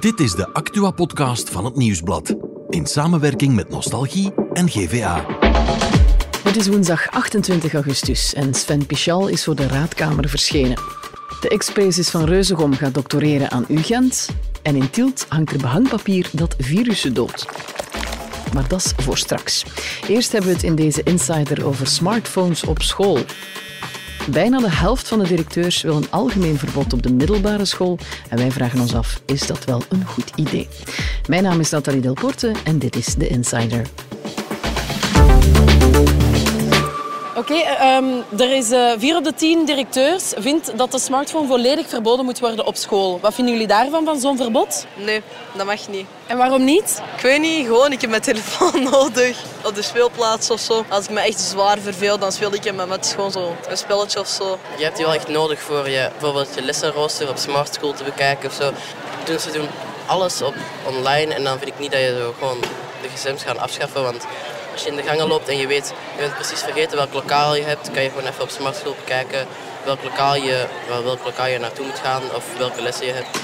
Dit 0.00 0.20
is 0.20 0.32
de 0.32 0.52
Actua-podcast 0.52 1.50
van 1.50 1.64
het 1.64 1.76
Nieuwsblad. 1.76 2.34
In 2.68 2.86
samenwerking 2.86 3.54
met 3.54 3.68
Nostalgie 3.68 4.32
en 4.52 4.68
GVA. 4.68 5.26
Het 6.42 6.56
is 6.56 6.68
woensdag 6.68 7.10
28 7.10 7.74
augustus 7.74 8.34
en 8.34 8.54
Sven 8.54 8.86
Pichal 8.86 9.28
is 9.28 9.44
voor 9.44 9.54
de 9.54 9.66
raadkamer 9.66 10.28
verschenen. 10.28 10.76
De 11.40 11.48
ex-prezes 11.48 12.10
van 12.10 12.24
Reuzegom 12.24 12.74
gaat 12.74 12.94
doctoreren 12.94 13.50
aan 13.50 13.64
UGent 13.68 14.28
en 14.62 14.76
in 14.76 14.90
Tielt 14.90 15.26
hangt 15.28 15.52
er 15.52 15.58
behangpapier 15.58 16.28
dat 16.32 16.54
virussen 16.58 17.14
doodt. 17.14 17.46
Maar 18.52 18.68
dat 18.68 18.84
is 18.84 19.04
voor 19.04 19.18
straks. 19.18 19.64
Eerst 20.08 20.32
hebben 20.32 20.50
we 20.50 20.56
het 20.56 20.64
in 20.64 20.74
deze 20.74 21.02
Insider 21.02 21.66
over 21.66 21.86
smartphones 21.86 22.64
op 22.64 22.82
school. 22.82 23.18
Bijna 24.30 24.58
de 24.58 24.70
helft 24.70 25.08
van 25.08 25.18
de 25.18 25.28
directeurs 25.28 25.82
wil 25.82 25.96
een 25.96 26.10
algemeen 26.10 26.58
verbod 26.58 26.92
op 26.92 27.02
de 27.02 27.12
middelbare 27.12 27.64
school. 27.64 27.98
En 28.28 28.36
wij 28.36 28.50
vragen 28.50 28.80
ons 28.80 28.94
af, 28.94 29.22
is 29.24 29.46
dat 29.46 29.64
wel 29.64 29.82
een 29.88 30.06
goed 30.06 30.32
idee? 30.34 30.68
Mijn 31.28 31.42
naam 31.42 31.60
is 31.60 31.70
Nathalie 31.70 32.00
Delporte 32.00 32.52
en 32.64 32.78
dit 32.78 32.96
is 32.96 33.14
de 33.14 33.28
Insider. 33.28 33.86
Oké, 37.36 37.54
ehm, 37.54 38.04
er 38.38 38.52
is 38.52 38.70
eh 38.70 38.92
4 38.98 39.16
op 39.16 39.24
de 39.24 39.34
10 39.34 39.64
directeurs 39.64 40.32
vindt 40.38 40.78
dat 40.78 40.92
de 40.92 40.98
smartphone 40.98 41.46
volledig 41.46 41.88
verboden 41.88 42.24
moet 42.24 42.40
worden 42.40 42.66
op 42.66 42.76
school. 42.76 43.18
Wat 43.20 43.34
vinden 43.34 43.52
jullie 43.52 43.68
daarvan, 43.68 44.04
van 44.04 44.20
zo'n 44.20 44.36
verbod? 44.36 44.86
Nee, 44.94 45.22
dat 45.56 45.66
mag 45.66 45.88
niet. 45.88 46.06
En 46.26 46.36
waarom 46.36 46.64
niet? 46.64 47.02
Ik 47.16 47.22
weet 47.22 47.40
niet, 47.40 47.66
gewoon 47.66 47.92
ik 47.92 48.00
heb 48.00 48.10
mijn 48.10 48.22
telefoon 48.22 48.82
nodig 48.90 49.36
op 49.64 49.74
de 49.74 49.82
speelplaats 49.82 50.50
of 50.50 50.60
zo. 50.60 50.84
Als 50.88 51.04
ik 51.04 51.10
me 51.10 51.20
echt 51.20 51.40
zwaar 51.40 51.78
verveel, 51.78 52.18
dan 52.18 52.32
speel 52.32 52.54
ik 52.54 52.64
hem 52.64 52.88
met 52.88 53.12
gewoon 53.14 53.30
zo 53.30 53.56
een 53.68 53.76
spelletje 53.76 54.20
of 54.20 54.28
zo. 54.28 54.58
Je 54.76 54.84
hebt 54.84 54.96
die 54.96 55.04
wel 55.04 55.14
echt 55.14 55.28
nodig 55.28 55.60
voor 55.60 55.88
je, 55.88 56.08
bijvoorbeeld 56.10 56.54
je 56.54 56.62
lessenrooster 56.62 57.28
op 57.28 57.36
Smart 57.36 57.74
School 57.74 57.92
te 57.92 58.04
bekijken 58.04 58.48
of 58.48 58.54
zo. 58.54 58.72
Doen 59.24 59.38
ze 59.38 59.50
doen 59.52 59.68
alles 60.06 60.42
op 60.42 60.54
online 60.86 61.34
en 61.34 61.44
dan 61.44 61.58
vind 61.58 61.70
ik 61.70 61.78
niet 61.78 61.92
dat 61.92 62.00
je 62.00 62.16
zo 62.18 62.34
gewoon 62.38 62.60
de 63.02 63.08
gsm's 63.14 63.42
gaan 63.42 63.58
afschaffen. 63.58 64.02
Want 64.02 64.26
als 64.74 64.82
je 64.82 64.90
in 64.90 64.96
de 64.96 65.02
gangen 65.02 65.28
loopt 65.28 65.48
en 65.48 65.56
je 65.56 65.66
weet, 65.66 65.94
je 66.16 66.20
bent 66.20 66.34
precies 66.34 66.60
vergeten 66.60 66.96
welk 66.96 67.12
lokaal 67.12 67.54
je 67.54 67.62
hebt, 67.62 67.90
kan 67.90 68.02
je 68.02 68.08
gewoon 68.08 68.26
even 68.26 68.42
op 68.42 68.50
Smart 68.50 68.76
School 68.76 68.94
bekijken 68.94 69.46
welk 69.84 70.02
lokaal 70.02 70.34
je, 70.34 70.66
wel, 70.88 71.04
welk 71.04 71.24
lokaal 71.24 71.46
je 71.46 71.58
naartoe 71.58 71.86
moet 71.86 71.98
gaan 71.98 72.22
of 72.34 72.56
welke 72.58 72.82
lessen 72.82 73.06
je 73.06 73.12
hebt. 73.12 73.38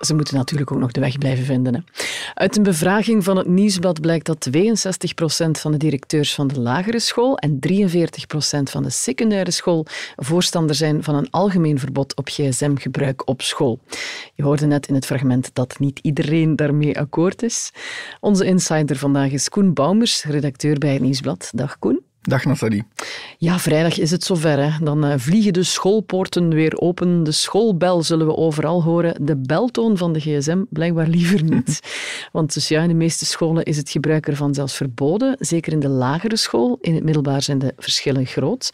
Ze 0.00 0.14
moeten 0.14 0.36
natuurlijk 0.36 0.72
ook 0.72 0.78
nog 0.78 0.92
de 0.92 1.00
weg 1.00 1.18
blijven 1.18 1.44
vinden. 1.44 1.74
Hè. 1.74 1.80
Uit 2.34 2.56
een 2.56 2.62
bevraging 2.62 3.24
van 3.24 3.36
het 3.36 3.46
Nieuwsblad 3.46 4.00
blijkt 4.00 4.26
dat 4.26 4.48
62% 4.56 5.50
van 5.50 5.72
de 5.72 5.78
directeurs 5.78 6.34
van 6.34 6.48
de 6.48 6.60
lagere 6.60 6.98
school 6.98 7.36
en 7.38 7.58
43% 7.68 8.62
van 8.62 8.82
de 8.82 8.90
secundaire 8.90 9.50
school 9.50 9.86
voorstander 10.16 10.76
zijn 10.76 11.02
van 11.02 11.14
een 11.14 11.30
algemeen 11.30 11.78
verbod 11.78 12.16
op 12.16 12.28
gsm-gebruik 12.28 13.28
op 13.28 13.42
school. 13.42 13.78
Je 14.34 14.42
hoorde 14.42 14.66
net 14.66 14.88
in 14.88 14.94
het 14.94 15.06
fragment 15.06 15.50
dat 15.52 15.78
niet 15.78 15.98
iedereen 16.02 16.56
daarmee 16.56 16.98
akkoord 16.98 17.42
is. 17.42 17.70
Onze 18.20 18.44
insider 18.44 18.96
vandaag 18.96 19.30
is 19.30 19.48
Koen 19.48 19.74
Baumers, 19.74 20.24
redacteur 20.24 20.78
bij 20.78 20.92
het 20.92 21.02
Nieuwsblad. 21.02 21.50
Dag 21.54 21.78
Koen. 21.78 22.07
Dag 22.22 22.44
Nathalie. 22.44 22.84
Ja, 23.38 23.58
vrijdag 23.58 23.98
is 23.98 24.10
het 24.10 24.24
zover. 24.24 24.58
Hè. 24.62 24.84
Dan 24.84 25.04
uh, 25.04 25.14
vliegen 25.16 25.52
de 25.52 25.62
schoolpoorten 25.62 26.48
weer 26.48 26.78
open. 26.80 27.22
De 27.22 27.32
schoolbel 27.32 28.02
zullen 28.02 28.26
we 28.26 28.36
overal 28.36 28.82
horen. 28.82 29.26
De 29.26 29.36
beltoon 29.36 29.96
van 29.96 30.12
de 30.12 30.20
gsm 30.20 30.62
blijkbaar 30.70 31.06
liever 31.06 31.42
niet. 31.42 31.80
Want 32.32 32.54
dus 32.54 32.68
ja, 32.68 32.82
in 32.82 32.88
de 32.88 32.94
meeste 32.94 33.26
scholen 33.26 33.64
is 33.64 33.76
het 33.76 33.90
gebruik 33.90 34.28
ervan 34.28 34.54
zelfs 34.54 34.76
verboden. 34.76 35.36
Zeker 35.38 35.72
in 35.72 35.80
de 35.80 35.88
lagere 35.88 36.36
school. 36.36 36.78
In 36.80 36.94
het 36.94 37.04
middelbaar 37.04 37.42
zijn 37.42 37.58
de 37.58 37.72
verschillen 37.76 38.26
groot. 38.26 38.70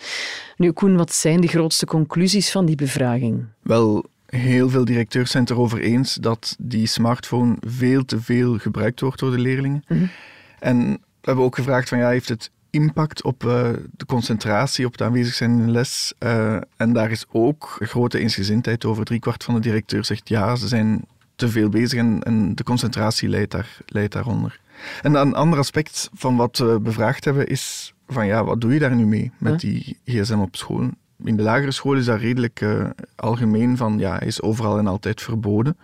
Nu, 0.56 0.72
Koen, 0.72 0.96
wat 0.96 1.12
zijn 1.12 1.40
de 1.40 1.48
grootste 1.48 1.86
conclusies 1.86 2.50
van 2.50 2.66
die 2.66 2.76
bevraging? 2.76 3.44
Wel, 3.62 4.04
heel 4.26 4.68
veel 4.68 4.84
directeurs 4.84 5.30
zijn 5.30 5.42
het 5.42 5.52
erover 5.52 5.80
eens 5.80 6.14
dat 6.14 6.56
die 6.58 6.86
smartphone 6.86 7.56
veel 7.60 8.04
te 8.04 8.20
veel 8.20 8.58
gebruikt 8.58 9.00
wordt 9.00 9.20
door 9.20 9.30
de 9.30 9.38
leerlingen. 9.38 9.84
Mm 9.88 9.98
-hmm. 9.98 10.10
En 10.58 10.90
we 10.90 10.98
hebben 11.20 11.44
ook 11.44 11.54
gevraagd 11.54 11.88
van 11.88 11.98
ja, 11.98 12.08
heeft 12.08 12.28
het 12.28 12.50
impact 12.74 13.22
op 13.22 13.44
uh, 13.44 13.68
de 13.90 14.06
concentratie, 14.06 14.86
op 14.86 14.92
het 14.92 15.02
aanwezig 15.02 15.34
zijn 15.34 15.50
in 15.50 15.66
de 15.66 15.72
les. 15.72 16.14
Uh, 16.18 16.56
en 16.76 16.92
daar 16.92 17.10
is 17.10 17.24
ook 17.32 17.76
grote 17.80 18.18
eensgezindheid 18.18 18.84
over. 18.84 19.04
Driekwart 19.04 19.44
van 19.44 19.54
de 19.54 19.60
directeur 19.60 20.04
zegt 20.04 20.28
ja, 20.28 20.56
ze 20.56 20.68
zijn 20.68 21.04
te 21.36 21.48
veel 21.48 21.68
bezig 21.68 21.98
en, 21.98 22.22
en 22.22 22.54
de 22.54 22.62
concentratie 22.62 23.28
leidt, 23.28 23.50
daar, 23.50 23.78
leidt 23.86 24.12
daaronder. 24.12 24.60
En 25.02 25.14
een 25.14 25.34
ander 25.34 25.58
aspect 25.58 26.10
van 26.14 26.36
wat 26.36 26.58
we 26.58 26.80
bevraagd 26.82 27.24
hebben 27.24 27.46
is 27.46 27.94
van 28.08 28.26
ja, 28.26 28.44
wat 28.44 28.60
doe 28.60 28.72
je 28.72 28.78
daar 28.78 28.94
nu 28.94 29.06
mee 29.06 29.32
met 29.38 29.60
die 29.60 29.98
gsm 30.04 30.38
op 30.38 30.56
school? 30.56 30.90
In 31.24 31.36
de 31.36 31.42
lagere 31.42 31.70
school 31.70 31.94
is 31.94 32.04
dat 32.04 32.20
redelijk 32.20 32.60
uh, 32.60 32.90
algemeen 33.16 33.76
van 33.76 33.98
ja, 33.98 34.18
hij 34.18 34.26
is 34.26 34.42
overal 34.42 34.78
en 34.78 34.86
altijd 34.86 35.22
verboden. 35.22 35.76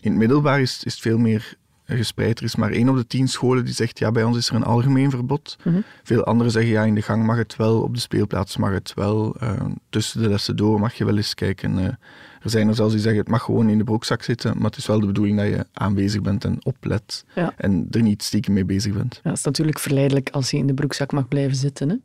In 0.00 0.10
het 0.10 0.18
middelbaar 0.18 0.60
is, 0.60 0.84
is 0.84 0.92
het 0.92 1.02
veel 1.02 1.18
meer 1.18 1.56
gespreid. 1.96 2.38
Er 2.38 2.44
is 2.44 2.56
maar 2.56 2.70
één 2.70 2.88
op 2.88 2.96
de 2.96 3.06
tien 3.06 3.28
scholen 3.28 3.64
die 3.64 3.74
zegt, 3.74 3.98
ja, 3.98 4.12
bij 4.12 4.24
ons 4.24 4.36
is 4.36 4.48
er 4.48 4.54
een 4.54 4.64
algemeen 4.64 5.10
verbod. 5.10 5.56
Mm 5.62 5.72
-hmm. 5.72 5.84
Veel 6.02 6.24
anderen 6.24 6.52
zeggen, 6.52 6.72
ja, 6.72 6.82
in 6.82 6.94
de 6.94 7.02
gang 7.02 7.26
mag 7.26 7.36
het 7.36 7.56
wel, 7.56 7.82
op 7.82 7.94
de 7.94 8.00
speelplaats 8.00 8.56
mag 8.56 8.70
het 8.70 8.92
wel, 8.94 9.36
uh, 9.42 9.50
tussen 9.90 10.22
de 10.22 10.28
lessen 10.28 10.56
door 10.56 10.80
mag 10.80 10.94
je 10.94 11.04
wel 11.04 11.16
eens 11.16 11.34
kijken. 11.34 11.98
Er 12.42 12.50
zijn 12.50 12.68
er 12.68 12.74
zelfs 12.74 12.92
die 12.92 13.02
zeggen, 13.02 13.20
het 13.20 13.30
mag 13.30 13.42
gewoon 13.42 13.68
in 13.68 13.78
de 13.78 13.84
broekzak 13.84 14.22
zitten, 14.22 14.54
maar 14.56 14.66
het 14.66 14.76
is 14.76 14.86
wel 14.86 15.00
de 15.00 15.06
bedoeling 15.06 15.38
dat 15.38 15.46
je 15.46 15.66
aanwezig 15.72 16.20
bent 16.20 16.44
en 16.44 16.58
oplet 16.62 17.24
ja. 17.34 17.54
en 17.56 17.86
er 17.90 18.02
niet 18.02 18.22
stiekem 18.22 18.54
mee 18.54 18.64
bezig 18.64 18.92
bent. 18.92 19.20
Ja, 19.22 19.30
het 19.30 19.38
is 19.38 19.44
natuurlijk 19.44 19.78
verleidelijk 19.78 20.30
als 20.30 20.50
je 20.50 20.56
in 20.56 20.66
de 20.66 20.74
broekzak 20.74 21.12
mag 21.12 21.28
blijven 21.28 21.56
zitten. 21.56 22.02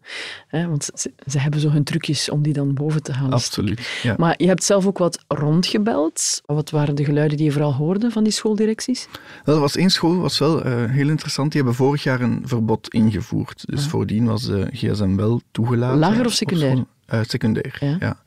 Hè? 0.47 0.67
Want 0.67 0.89
ze, 0.93 1.11
ze, 1.25 1.39
hebben 1.39 1.59
zo 1.59 1.69
hun 1.69 1.83
trucjes 1.83 2.29
om 2.29 2.41
die 2.41 2.53
dan 2.53 2.73
boven 2.73 3.03
te 3.03 3.11
halen. 3.11 3.33
Absoluut, 3.33 3.99
ja. 4.03 4.15
Maar 4.17 4.33
je 4.37 4.47
hebt 4.47 4.63
zelf 4.63 4.85
ook 4.85 4.97
wat 4.97 5.23
rondgebeld. 5.27 6.41
Wat 6.45 6.69
waren 6.69 6.95
de 6.95 7.05
geluiden 7.05 7.37
die 7.37 7.45
je 7.45 7.51
vooral 7.51 7.73
hoorde 7.73 8.11
van 8.11 8.23
die 8.23 8.33
schooldirecties? 8.33 9.07
Er 9.45 9.59
was 9.59 9.75
één 9.75 9.89
school, 9.89 10.17
was 10.17 10.39
wel 10.39 10.65
uh, 10.65 10.91
heel 10.91 11.09
interessant. 11.09 11.51
Die 11.51 11.61
hebben 11.61 11.77
vorig 11.77 12.03
jaar 12.03 12.21
een 12.21 12.41
verbod 12.45 12.93
ingevoerd. 12.93 13.63
Dus 13.65 13.83
Ah. 13.83 13.89
voordien 13.89 14.25
was 14.25 14.43
de 14.43 14.67
gsm 14.71 15.15
wel 15.15 15.41
toegelaten. 15.51 15.99
Lager 15.99 16.25
of 16.25 16.33
secundair? 16.33 16.85
Uh, 17.13 17.19
secundair, 17.23 17.77
ja. 17.79 17.95
ja. 17.99 18.17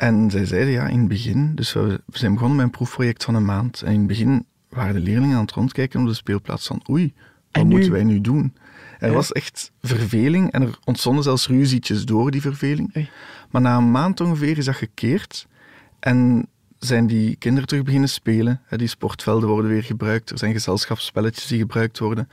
En 0.00 0.30
zij 0.30 0.44
zeiden 0.46 0.72
ja, 0.72 0.86
in 0.86 0.98
het 0.98 1.08
begin, 1.08 1.54
dus 1.54 1.72
we, 1.72 2.00
zijn 2.12 2.32
begonnen 2.32 2.56
met 2.56 2.66
een 2.66 2.72
proefproject 2.72 3.24
van 3.24 3.34
een 3.34 3.44
maand. 3.44 3.82
En 3.82 3.92
in 3.92 3.98
het 3.98 4.06
begin 4.06 4.46
waren 4.68 4.94
de 4.94 5.00
leerlingen 5.00 5.36
aan 5.36 5.42
het 5.42 5.52
rondkijken 5.52 6.00
op 6.00 6.06
de 6.06 6.14
speelplaats 6.14 6.66
van 6.66 6.82
oei, 6.90 7.12
wat 7.14 7.62
en 7.62 7.68
moeten 7.68 7.90
wij 7.92 8.04
nu 8.04 8.20
doen? 8.20 8.54
Er 8.98 9.08
Ja. 9.08 9.14
was 9.14 9.32
echt 9.32 9.72
verveling 9.82 10.50
en 10.52 10.62
er 10.62 10.78
ontstonden 10.84 11.22
zelfs 11.22 11.48
ruzietjes 11.48 12.04
door 12.04 12.30
die 12.30 12.40
verveling. 12.40 13.08
Maar 13.50 13.60
na 13.60 13.76
een 13.76 13.90
maand 13.90 14.20
ongeveer 14.20 14.58
is 14.58 14.64
dat 14.64 14.74
gekeerd 14.74 15.46
en 15.98 16.46
zijn 16.78 17.06
die 17.06 17.36
kinderen 17.36 17.68
terug 17.68 17.84
beginnen 17.84 18.08
spelen. 18.08 18.60
Die 18.76 18.88
sportvelden 18.88 19.48
worden 19.48 19.70
weer 19.70 19.84
gebruikt, 19.84 20.30
er 20.30 20.38
zijn 20.38 20.52
gezelschapsspelletjes 20.52 21.46
die 21.46 21.58
gebruikt 21.58 21.98
worden. 21.98 22.28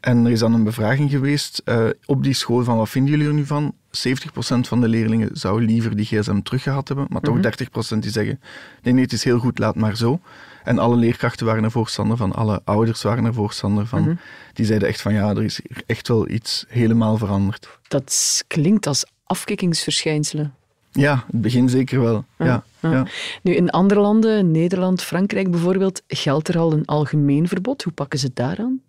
En 0.00 0.24
er 0.24 0.30
is 0.30 0.38
dan 0.38 0.54
een 0.54 0.64
bevraging 0.64 1.10
geweest 1.10 1.62
uh, 1.64 1.86
op 2.06 2.22
die 2.22 2.34
school 2.34 2.64
van 2.64 2.76
wat 2.76 2.88
vinden 2.88 3.10
jullie 3.10 3.26
er 3.26 3.34
nu 3.34 3.46
van? 3.46 3.74
70% 3.92 4.68
van 4.68 4.80
de 4.80 4.88
leerlingen 4.88 5.28
zou 5.32 5.64
liever 5.64 5.96
die 5.96 6.04
gsm 6.06 6.40
teruggehad 6.40 6.88
hebben, 6.88 7.06
maar 7.08 7.20
toch 7.20 7.34
Mhm. 7.34 7.42
30% 7.42 8.02
die 8.02 8.10
zeggen 8.10 8.40
nee, 8.82 8.94
nee, 8.94 9.02
het 9.02 9.12
is 9.12 9.24
heel 9.24 9.38
goed, 9.38 9.58
laat 9.58 9.74
maar 9.74 9.96
zo. 9.96 10.20
En 10.64 10.78
alle 10.78 10.96
leerkrachten 10.96 11.46
waren 11.46 11.64
er 11.64 11.70
voorstander 11.70 12.16
van, 12.16 12.32
alle 12.32 12.60
ouders 12.64 13.02
waren 13.02 13.24
er 13.24 13.34
voorstander 13.34 13.86
van. 13.86 14.00
Mhm. 14.02 14.14
Die 14.52 14.66
zeiden 14.66 14.88
echt 14.88 15.00
van 15.00 15.14
ja, 15.14 15.30
er 15.30 15.42
is 15.42 15.60
echt 15.86 16.08
wel 16.08 16.28
iets 16.28 16.64
helemaal 16.68 17.16
veranderd. 17.16 17.78
Dat 17.88 18.44
klinkt 18.46 18.86
als 18.86 19.06
afkikkingsverschijnselen. 19.24 20.54
Ja, 20.90 21.24
het 21.32 21.40
begin 21.40 21.68
zeker 21.68 22.00
wel. 22.00 22.24
Ja, 22.38 22.64
ja. 22.80 22.90
ja. 22.90 23.06
Nu, 23.42 23.54
in 23.54 23.70
andere 23.70 24.00
landen, 24.00 24.50
Nederland, 24.50 25.02
Frankrijk 25.02 25.50
bijvoorbeeld, 25.50 26.02
geldt 26.06 26.48
er 26.48 26.58
al 26.58 26.72
een 26.72 26.84
algemeen 26.84 27.48
verbod. 27.48 27.82
Hoe 27.82 27.92
pakken 27.92 28.18
ze 28.18 28.26
het 28.26 28.36
daaraan? 28.36 28.80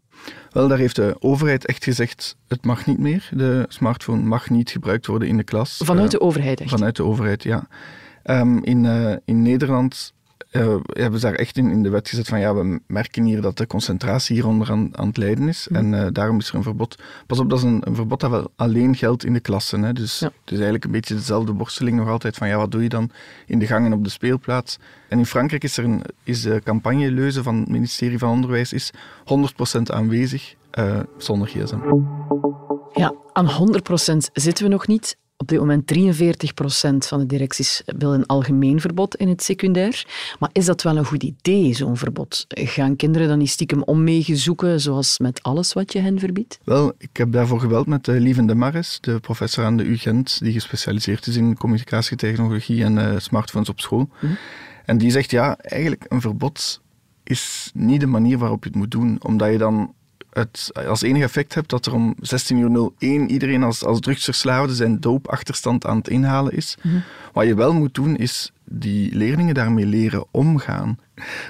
Wel, 0.51 0.67
daar 0.67 0.77
heeft 0.77 0.95
de 0.95 1.15
overheid 1.19 1.65
echt 1.65 1.83
gezegd, 1.83 2.37
het 2.47 2.65
mag 2.65 2.85
niet 2.85 2.97
meer. 2.97 3.29
De 3.31 3.65
smartphone 3.67 4.21
mag 4.21 4.49
niet 4.49 4.69
gebruikt 4.69 5.05
worden 5.05 5.27
in 5.27 5.37
de 5.37 5.43
klas. 5.43 5.81
Vanuit 5.83 6.11
de 6.11 6.21
overheid 6.21 6.59
echt? 6.59 6.69
Vanuit 6.69 6.95
de 6.95 7.03
overheid, 7.03 7.43
ja. 7.43 7.67
Um, 8.25 8.63
in, 8.63 8.83
uh, 8.83 9.15
in 9.25 9.41
Nederland 9.41 10.13
uh, 10.53 10.75
hebben 10.85 11.19
ze 11.19 11.25
daar 11.25 11.35
echt 11.35 11.57
in, 11.57 11.69
in 11.71 11.83
de 11.83 11.89
wet 11.89 12.09
gezet 12.09 12.27
van 12.27 12.39
ja, 12.39 12.55
we 12.55 12.79
merken 12.87 13.23
hier 13.23 13.41
dat 13.41 13.57
de 13.57 13.67
concentratie 13.67 14.35
hieronder 14.35 14.71
aan, 14.71 14.97
aan 14.97 15.07
het 15.07 15.17
lijden 15.17 15.47
is. 15.47 15.67
Mm. 15.69 15.75
En 15.75 15.93
uh, 15.93 16.07
daarom 16.11 16.39
is 16.39 16.49
er 16.49 16.55
een 16.55 16.63
verbod. 16.63 16.97
Pas 17.27 17.39
op, 17.39 17.49
dat 17.49 17.59
is 17.59 17.65
een, 17.65 17.81
een 17.85 17.95
verbod 17.95 18.19
dat 18.19 18.29
wel 18.29 18.51
alleen 18.55 18.95
geldt 18.95 19.25
in 19.25 19.33
de 19.33 19.39
klassen. 19.39 19.83
Hè. 19.83 19.93
Dus 19.93 20.19
ja. 20.19 20.25
het 20.25 20.45
is 20.45 20.51
eigenlijk 20.51 20.85
een 20.85 20.91
beetje 20.91 21.15
dezelfde 21.15 21.53
worsteling 21.53 21.97
nog 21.97 22.07
altijd 22.07 22.35
van 22.35 22.47
ja, 22.47 22.57
wat 22.57 22.71
doe 22.71 22.83
je 22.83 22.89
dan 22.89 23.09
in 23.45 23.59
de 23.59 23.67
gang 23.67 23.85
en 23.85 23.93
op 23.93 24.03
de 24.03 24.09
speelplaats. 24.09 24.77
En 25.09 25.17
in 25.17 25.25
Frankrijk 25.25 25.63
is 25.63 25.77
er 25.77 25.83
een 25.83 26.01
is 26.23 26.41
de 26.41 26.61
campagneleuze 26.63 27.43
van 27.43 27.59
het 27.59 27.69
ministerie 27.69 28.17
van 28.17 28.29
Onderwijs 28.29 28.73
is 28.73 28.91
100% 29.77 29.81
aanwezig 29.83 30.55
uh, 30.79 30.99
zonder 31.17 31.47
gsm. 31.47 31.77
Ja, 32.93 33.13
aan 33.33 33.49
100% 34.13 34.15
zitten 34.33 34.63
we 34.63 34.69
nog 34.71 34.87
niet. 34.87 35.17
Op 35.43 35.49
dit 35.49 35.59
moment 35.59 35.93
43% 35.93 37.07
van 37.07 37.19
de 37.19 37.25
directies 37.25 37.81
wil 37.85 38.13
een 38.13 38.25
algemeen 38.25 38.81
verbod 38.81 39.15
in 39.15 39.27
het 39.27 39.43
secundair. 39.43 40.05
Maar 40.39 40.49
is 40.53 40.65
dat 40.65 40.81
wel 40.81 40.97
een 40.97 41.05
goed 41.05 41.23
idee, 41.23 41.73
zo'n 41.73 41.97
verbod? 41.97 42.45
Gaan 42.49 42.95
kinderen 42.95 43.27
dan 43.27 43.37
niet 43.37 43.49
stiekem 43.49 43.83
omwegen 43.83 44.37
zoeken, 44.37 44.81
zoals 44.81 45.19
met 45.19 45.43
alles 45.43 45.73
wat 45.73 45.93
je 45.93 45.99
hen 45.99 46.19
verbiedt? 46.19 46.59
Wel, 46.63 46.93
ik 46.97 47.17
heb 47.17 47.31
daarvoor 47.31 47.59
gebeld 47.59 47.87
met 47.87 48.07
uh, 48.07 48.19
Lieven 48.19 48.45
de 48.45 48.55
Maris, 48.55 48.97
de 49.01 49.19
professor 49.19 49.65
aan 49.65 49.77
de 49.77 49.83
UGent, 49.83 50.39
die 50.39 50.53
gespecialiseerd 50.53 51.27
is 51.27 51.35
in 51.35 51.57
communicatietechnologie 51.57 52.83
en 52.83 52.97
uh, 52.97 53.13
smartphones 53.17 53.69
op 53.69 53.79
school. 53.79 54.09
Mhm. 54.19 54.33
En 54.85 54.97
die 54.97 55.11
zegt, 55.11 55.31
ja, 55.31 55.57
eigenlijk 55.57 56.05
een 56.07 56.21
verbod 56.21 56.81
is 57.23 57.71
niet 57.73 57.99
de 57.99 58.07
manier 58.07 58.37
waarop 58.37 58.63
je 58.63 58.69
het 58.69 58.77
moet 58.77 58.91
doen, 58.91 59.17
omdat 59.23 59.51
je 59.51 59.57
dan 59.57 59.93
het 60.33 60.71
als 60.87 61.01
enige 61.01 61.23
effect 61.23 61.53
hebt 61.53 61.69
dat 61.69 61.85
er 61.85 61.93
om 61.93 62.15
16.01 62.15 62.57
uur 62.57 62.91
iedereen 63.27 63.63
als, 63.63 63.83
als 63.85 63.99
drugsverslaafde 63.99 64.75
zijn 64.75 64.99
doopachterstand 64.99 65.85
aan 65.85 65.97
het 65.97 66.07
inhalen 66.07 66.53
is. 66.53 66.77
Wat 67.33 67.45
je 67.45 67.55
wel 67.55 67.73
moet 67.73 67.93
doen, 67.93 68.15
is 68.15 68.51
die 68.63 69.15
leerlingen 69.15 69.53
daarmee 69.53 69.85
leren 69.85 70.25
omgaan. 70.31 70.97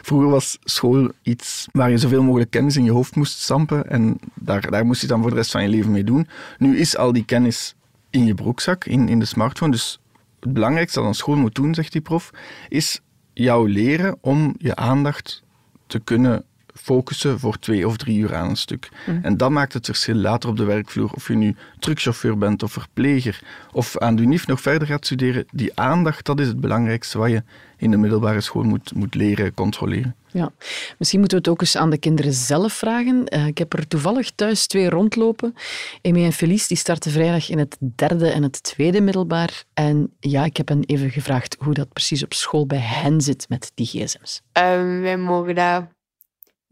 Vroeger 0.02 0.30
was 0.30 0.58
school 0.64 1.12
iets 1.22 1.68
waar 1.72 1.90
je 1.92 1.98
zoveel 1.98 2.24
mogelijk 2.24 2.52
kennis 2.52 2.78
in 2.78 2.84
je 2.84 2.92
hoofd 2.92 3.16
moest 3.16 3.40
stampen 3.40 3.90
en 3.90 4.20
daar, 4.34 4.72
daar 4.72 4.86
moest 4.86 5.02
je 5.02 5.08
dan 5.08 5.22
voor 5.22 5.30
de 5.30 5.36
rest 5.36 5.52
van 5.52 5.62
je 5.62 5.70
leven 5.70 5.92
mee 5.92 6.04
doen. 6.04 6.28
Nu 6.58 6.78
is 6.78 6.98
al 6.98 7.14
die 7.14 7.26
kennis 7.26 7.76
in 8.10 8.26
je 8.26 8.34
broekzak, 8.34 8.86
in, 8.86 9.10
in 9.10 9.20
de 9.20 9.26
smartphone. 9.26 9.72
Dus 9.72 10.00
het 10.40 10.54
belangrijkste 10.54 11.00
dat 11.00 11.08
een 11.08 11.16
school 11.16 11.36
moet 11.36 11.56
doen, 11.56 11.74
zegt 11.74 11.92
die 11.92 12.02
prof, 12.02 12.32
is 12.70 13.02
jou 13.34 13.70
leren 13.70 14.18
om 14.22 14.56
je 14.58 14.76
aandacht 14.76 15.44
te 15.88 16.00
kunnen 16.00 16.46
focussen 16.74 17.40
voor 17.40 17.60
twee 17.60 17.88
of 17.88 17.98
drie 17.98 18.18
uur 18.18 18.36
aan 18.36 18.50
een 18.50 18.56
stuk. 18.56 18.90
En 19.22 19.38
dat 19.38 19.50
maakt 19.50 19.74
het 19.74 19.86
verschil 19.86 20.16
later 20.16 20.50
op 20.50 20.58
de 20.58 20.64
werkvloer. 20.64 21.12
Of 21.14 21.28
je 21.28 21.36
nu 21.36 21.56
truckchauffeur 21.80 22.38
bent 22.38 22.64
of 22.64 22.72
verpleger 22.72 23.42
of 23.72 23.98
aan 23.98 24.16
de 24.16 24.22
UNIF 24.22 24.48
nog 24.48 24.62
verder 24.62 24.88
gaat 24.88 25.06
studeren. 25.06 25.46
Die 25.52 25.72
aandacht, 25.76 26.26
dat 26.26 26.40
is 26.40 26.48
het 26.48 26.60
belangrijkste 26.60 27.18
wat 27.18 27.30
je 27.30 27.44
in 27.78 27.92
de 27.92 27.98
middelbare 27.98 28.42
school 28.42 28.64
moet, 28.64 28.94
moet 28.96 29.16
leren 29.16 29.54
controleren. 29.54 30.16
Ja, 30.32 30.52
misschien 30.98 31.20
moeten 31.20 31.38
we 31.38 31.44
het 31.44 31.54
ook 31.54 31.62
eens 31.62 31.78
aan 31.78 31.90
de 31.90 31.98
kinderen 31.98 32.34
zelf 32.34 32.74
vragen. 32.74 33.24
Uh, 33.36 33.48
ik 33.48 33.58
heb 33.58 33.74
er 33.74 33.88
toevallig 33.88 34.32
thuis 34.32 34.68
twee 34.68 34.90
rondlopen. 34.90 35.54
Amy 36.02 36.24
en 36.24 36.34
Felice 36.34 36.68
die 36.68 36.78
starten 36.78 37.12
vrijdag 37.12 37.50
in 37.50 37.58
het 37.58 37.78
derde 37.80 38.30
en 38.30 38.44
het 38.44 38.64
tweede 38.64 39.02
middelbaar. 39.02 39.64
En 39.74 40.14
ja, 40.20 40.46
ik 40.46 40.58
heb 40.58 40.68
hen 40.68 40.84
even 40.84 41.10
gevraagd 41.10 41.56
hoe 41.60 41.74
dat 41.74 41.94
precies 41.94 42.24
op 42.24 42.34
school 42.34 42.66
bij 42.66 42.78
hen 42.78 43.22
zit 43.22 43.50
met 43.50 43.72
die 43.76 43.86
gsm's. 43.86 44.42
Um, 44.54 45.02
wij 45.02 45.18
mogen 45.18 45.56
dat 45.56 45.86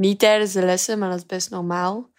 niet 0.02 0.20
tijdens 0.20 0.52
de 0.52 0.66
lessen, 0.66 1.00
maar 1.00 1.10
dat 1.10 1.18
is 1.18 1.26
best 1.26 1.50
normaal. 1.50 2.10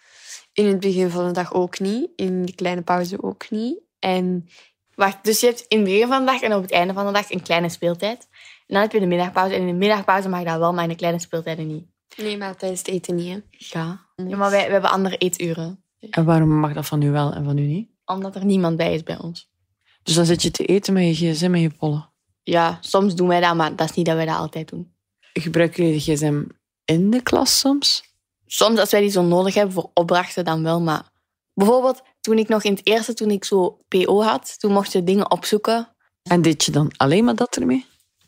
In 0.53 0.65
het 0.65 0.79
begin 0.79 1.09
van 1.09 1.25
de 1.25 1.31
dag 1.31 1.53
ook 1.53 1.79
niet. 1.79 2.09
In 2.15 2.45
de 2.45 2.55
kleine 2.55 2.81
pauze 2.81 3.23
ook 3.23 3.49
niet. 3.49 3.79
En 3.99 4.47
wacht, 4.95 5.23
dus 5.23 5.39
je 5.39 5.45
hebt 5.45 5.65
in 5.67 5.77
het 5.77 5.87
begin 5.87 6.07
van 6.07 6.19
de 6.19 6.31
dag 6.31 6.41
en 6.41 6.53
op 6.53 6.61
het 6.61 6.71
einde 6.71 6.93
van 6.93 7.05
de 7.05 7.11
dag 7.11 7.31
een 7.31 7.41
kleine 7.41 7.69
speeltijd. 7.69 8.27
En 8.67 8.73
dan 8.73 8.81
heb 8.81 8.91
je 8.91 8.99
de 8.99 9.05
middagpauze. 9.05 9.53
En 9.53 9.61
in 9.61 9.67
de 9.67 9.73
middagpauze 9.73 10.29
mag 10.29 10.43
dat 10.43 10.57
wel, 10.57 10.73
maar 10.73 10.83
in 10.83 10.89
de 10.89 10.95
kleine 10.95 11.19
speeltijden 11.19 11.67
niet. 11.67 11.85
Nee, 12.17 12.37
maar 12.37 12.55
tijdens 12.55 12.79
het 12.79 12.89
eten 12.89 13.15
niet, 13.15 13.29
hè? 13.29 13.39
Ja. 13.49 14.05
ja 14.15 14.37
maar 14.37 14.49
wij, 14.49 14.61
wij 14.61 14.71
hebben 14.71 14.89
andere 14.89 15.17
eeturen. 15.17 15.83
En 16.09 16.25
waarom 16.25 16.49
mag 16.49 16.73
dat 16.73 16.85
van 16.85 17.01
u 17.01 17.11
wel 17.11 17.33
en 17.33 17.43
van 17.43 17.57
u 17.57 17.65
niet? 17.65 17.89
Omdat 18.05 18.35
er 18.35 18.45
niemand 18.45 18.77
bij 18.77 18.93
is 18.93 19.03
bij 19.03 19.19
ons. 19.19 19.51
Dus 20.03 20.15
dan 20.15 20.25
zit 20.25 20.41
je 20.41 20.51
te 20.51 20.65
eten 20.65 20.93
met 20.93 21.17
je 21.17 21.33
gsm 21.33 21.53
en 21.53 21.61
je 21.61 21.69
pollen? 21.69 22.11
Ja, 22.43 22.77
soms 22.81 23.15
doen 23.15 23.27
wij 23.27 23.39
dat, 23.39 23.55
maar 23.55 23.75
dat 23.75 23.89
is 23.89 23.95
niet 23.95 24.05
dat 24.05 24.15
wij 24.15 24.25
dat 24.25 24.37
altijd 24.37 24.69
doen. 24.69 24.93
Gebruiken 25.33 25.83
jullie 25.83 26.05
de 26.05 26.11
gsm 26.11 26.43
in 26.85 27.09
de 27.09 27.21
klas 27.21 27.59
soms? 27.59 28.03
Soms 28.45 28.79
als 28.79 28.91
wij 28.91 29.01
die 29.01 29.09
zo 29.09 29.21
nodig 29.21 29.53
hebben 29.53 29.73
voor 29.73 29.91
opdrachten, 29.93 30.45
dan 30.45 30.63
wel. 30.63 30.81
Maar 30.81 31.11
bijvoorbeeld 31.53 32.01
toen 32.21 32.37
ik 32.37 32.47
nog 32.47 32.63
in 32.63 32.73
het 32.73 32.85
eerste, 32.87 33.13
toen 33.13 33.31
ik 33.31 33.45
zo 33.45 33.79
PO 33.87 34.21
had, 34.21 34.59
toen 34.59 34.71
mocht 34.71 34.91
je 34.91 35.03
dingen 35.03 35.31
opzoeken. 35.31 35.95
En 36.23 36.41
deed 36.41 36.63
je 36.63 36.71
dan 36.71 36.91
alleen 36.97 37.23
maar 37.23 37.35
dat 37.35 37.55
ermee? 37.55 37.85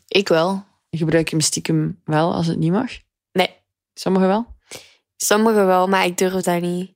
Ik 0.08 0.28
wel. 0.28 0.64
Gebruik 0.90 1.28
je 1.28 1.36
hem 1.36 1.44
stiekem 1.44 2.00
wel 2.04 2.34
als 2.34 2.46
het 2.46 2.58
niet 2.58 2.72
mag? 2.72 2.90
Nee. 3.32 3.56
Sommigen 3.94 4.28
wel? 4.28 4.46
Sommigen 5.16 5.66
wel, 5.66 5.88
maar 5.88 6.04
ik 6.04 6.18
durf 6.18 6.42
dat 6.42 6.60
niet. 6.60 6.92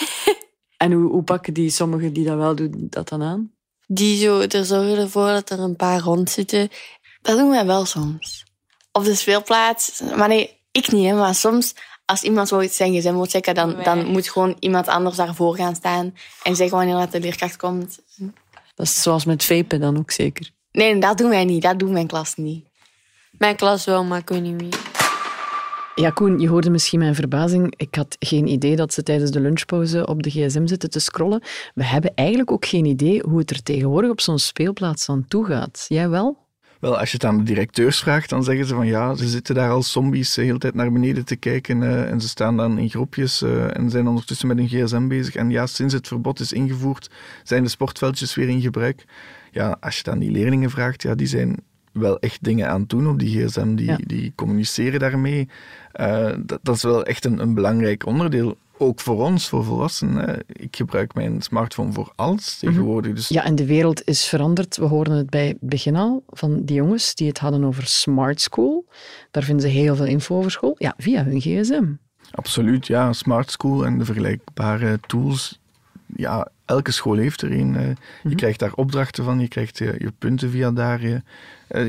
en 0.76 0.92
hoe, 0.92 1.10
hoe 1.10 1.22
pakken 1.22 1.54
die 1.54 1.70
sommigen 1.70 2.12
die 2.12 2.24
dat 2.24 2.36
wel 2.36 2.54
doen, 2.54 2.86
dat 2.90 3.08
dan 3.08 3.22
aan? 3.22 3.52
Die 3.86 4.16
zo 4.16 4.40
er 4.40 4.64
zorgen 4.64 4.96
ervoor 4.98 5.26
dat 5.26 5.50
er 5.50 5.58
een 5.58 5.76
paar 5.76 6.00
rondzitten. 6.00 6.68
Dat 7.22 7.38
doen 7.38 7.50
wij 7.50 7.66
wel 7.66 7.84
soms. 7.84 8.44
Op 8.92 9.04
de 9.04 9.14
speelplaats. 9.14 10.00
Maar 10.16 10.28
nee, 10.28 10.59
ik 10.72 10.92
niet, 10.92 11.06
hè, 11.06 11.14
maar 11.14 11.34
soms 11.34 11.74
als 12.04 12.22
iemand 12.22 12.48
zoiets 12.48 12.76
zijn 12.76 12.94
gsm 12.94 13.12
wil 13.12 13.26
checken, 13.26 13.54
dan, 13.54 13.76
dan 13.82 14.06
moet 14.06 14.28
gewoon 14.28 14.56
iemand 14.58 14.88
anders 14.88 15.16
daarvoor 15.16 15.56
gaan 15.56 15.74
staan 15.74 16.14
en 16.42 16.56
zeggen 16.56 16.76
wanneer 16.76 16.96
dat 16.96 17.12
de 17.12 17.20
leerkracht 17.20 17.56
komt. 17.56 18.00
Dat 18.74 18.86
is 18.86 19.02
zoals 19.02 19.24
met 19.24 19.44
vapen 19.44 19.80
dan 19.80 19.98
ook 19.98 20.10
zeker? 20.10 20.50
Nee, 20.72 20.98
dat 20.98 21.18
doen 21.18 21.30
wij 21.30 21.44
niet. 21.44 21.62
Dat 21.62 21.78
doet 21.78 21.90
mijn 21.90 22.06
klas 22.06 22.34
niet. 22.34 22.64
Mijn 23.30 23.56
klas 23.56 23.84
wel, 23.84 24.04
maar 24.04 24.18
ik 24.18 24.28
weet 24.28 24.42
niet 24.42 24.60
wie. 24.60 24.68
Ja, 25.94 26.10
Koen, 26.10 26.38
je 26.38 26.48
hoorde 26.48 26.70
misschien 26.70 26.98
mijn 26.98 27.14
verbazing. 27.14 27.74
Ik 27.76 27.94
had 27.94 28.16
geen 28.18 28.46
idee 28.46 28.76
dat 28.76 28.92
ze 28.92 29.02
tijdens 29.02 29.30
de 29.30 29.40
lunchpauze 29.40 30.06
op 30.06 30.22
de 30.22 30.30
gsm 30.30 30.66
zitten 30.66 30.90
te 30.90 31.00
scrollen. 31.00 31.42
We 31.74 31.84
hebben 31.84 32.12
eigenlijk 32.14 32.52
ook 32.52 32.66
geen 32.66 32.84
idee 32.84 33.22
hoe 33.22 33.38
het 33.38 33.50
er 33.50 33.62
tegenwoordig 33.62 34.10
op 34.10 34.20
zo'n 34.20 34.38
speelplaats 34.38 35.08
aan 35.08 35.24
toe 35.28 35.46
gaat. 35.46 35.84
Jij 35.88 36.08
wel? 36.08 36.39
Wel, 36.80 36.98
als 36.98 37.10
je 37.10 37.16
het 37.16 37.24
aan 37.24 37.36
de 37.36 37.42
directeurs 37.42 38.00
vraagt, 38.00 38.28
dan 38.28 38.44
zeggen 38.44 38.66
ze 38.66 38.74
van 38.74 38.86
ja, 38.86 39.14
ze 39.14 39.28
zitten 39.28 39.54
daar 39.54 39.70
als 39.70 39.92
zombies 39.92 40.34
de 40.34 40.42
hele 40.42 40.58
tijd 40.58 40.74
naar 40.74 40.92
beneden 40.92 41.24
te 41.24 41.36
kijken 41.36 41.82
uh, 41.82 42.10
en 42.10 42.20
ze 42.20 42.28
staan 42.28 42.56
dan 42.56 42.78
in 42.78 42.90
groepjes 42.90 43.42
uh, 43.42 43.76
en 43.76 43.90
zijn 43.90 44.06
ondertussen 44.08 44.48
met 44.48 44.56
hun 44.56 44.68
gsm 44.68 45.08
bezig. 45.08 45.34
En 45.34 45.50
ja, 45.50 45.66
sinds 45.66 45.94
het 45.94 46.08
verbod 46.08 46.40
is 46.40 46.52
ingevoerd, 46.52 47.10
zijn 47.42 47.62
de 47.62 47.68
sportveldjes 47.68 48.34
weer 48.34 48.48
in 48.48 48.60
gebruik. 48.60 49.04
Ja, 49.50 49.76
als 49.80 49.94
je 49.94 50.00
het 50.04 50.08
aan 50.08 50.18
die 50.18 50.30
leerlingen 50.30 50.70
vraagt, 50.70 51.02
ja, 51.02 51.14
die 51.14 51.26
zijn 51.26 51.56
wel 51.92 52.18
echt 52.18 52.44
dingen 52.44 52.68
aan 52.68 52.80
het 52.80 52.88
doen 52.88 53.08
op 53.08 53.18
die 53.18 53.44
gsm, 53.44 53.74
die, 53.74 53.86
ja. 53.86 53.98
die 54.06 54.32
communiceren 54.34 55.00
daarmee. 55.00 55.48
Uh, 56.00 56.32
dat, 56.38 56.58
dat, 56.62 56.76
is 56.76 56.82
wel 56.82 57.04
echt 57.04 57.24
een, 57.24 57.38
een 57.38 57.54
belangrijk 57.54 58.06
onderdeel 58.06 58.56
ook 58.80 59.00
voor 59.00 59.24
ons, 59.24 59.48
voor 59.48 59.64
volwassenen. 59.64 60.44
Ik 60.46 60.76
gebruik 60.76 61.14
mijn 61.14 61.42
smartphone 61.42 61.92
voor 61.92 62.12
alles 62.16 62.58
tegenwoordig. 62.58 63.14
Dus... 63.14 63.28
Ja, 63.28 63.44
en 63.44 63.54
de 63.54 63.66
wereld 63.66 64.06
is 64.06 64.26
veranderd. 64.26 64.76
We 64.76 64.84
hoorden 64.84 65.14
het 65.14 65.30
bij 65.30 65.46
het 65.46 65.60
begin 65.60 65.96
al 65.96 66.22
van 66.28 66.64
die 66.64 66.76
jongens 66.76 67.14
die 67.14 67.28
het 67.28 67.38
hadden 67.38 67.64
over 67.64 67.86
smart 67.86 68.40
school. 68.40 68.86
Daar 69.30 69.42
vinden 69.42 69.70
ze 69.70 69.76
heel 69.76 69.96
veel 69.96 70.06
info 70.06 70.36
over 70.36 70.50
school. 70.50 70.74
Ja, 70.78 70.94
via 70.96 71.24
hun 71.24 71.40
gsm. 71.40 71.84
Absoluut, 72.30 72.86
ja. 72.86 73.12
Smart 73.12 73.50
school 73.50 73.86
en 73.86 73.98
de 73.98 74.04
vergelijkbare 74.04 75.00
tools. 75.06 75.60
Ja, 76.16 76.48
elke 76.64 76.92
school 76.92 77.16
heeft 77.16 77.42
er 77.42 77.52
een. 77.52 77.72
Je 77.72 77.96
mm-hmm. 78.22 78.34
krijgt 78.34 78.58
daar 78.58 78.72
opdrachten 78.74 79.24
van, 79.24 79.40
je 79.40 79.48
krijgt 79.48 79.78
je, 79.78 79.94
je 79.98 80.12
punten 80.18 80.50
via 80.50 80.70
daar. 80.70 81.02
Je, 81.02 81.22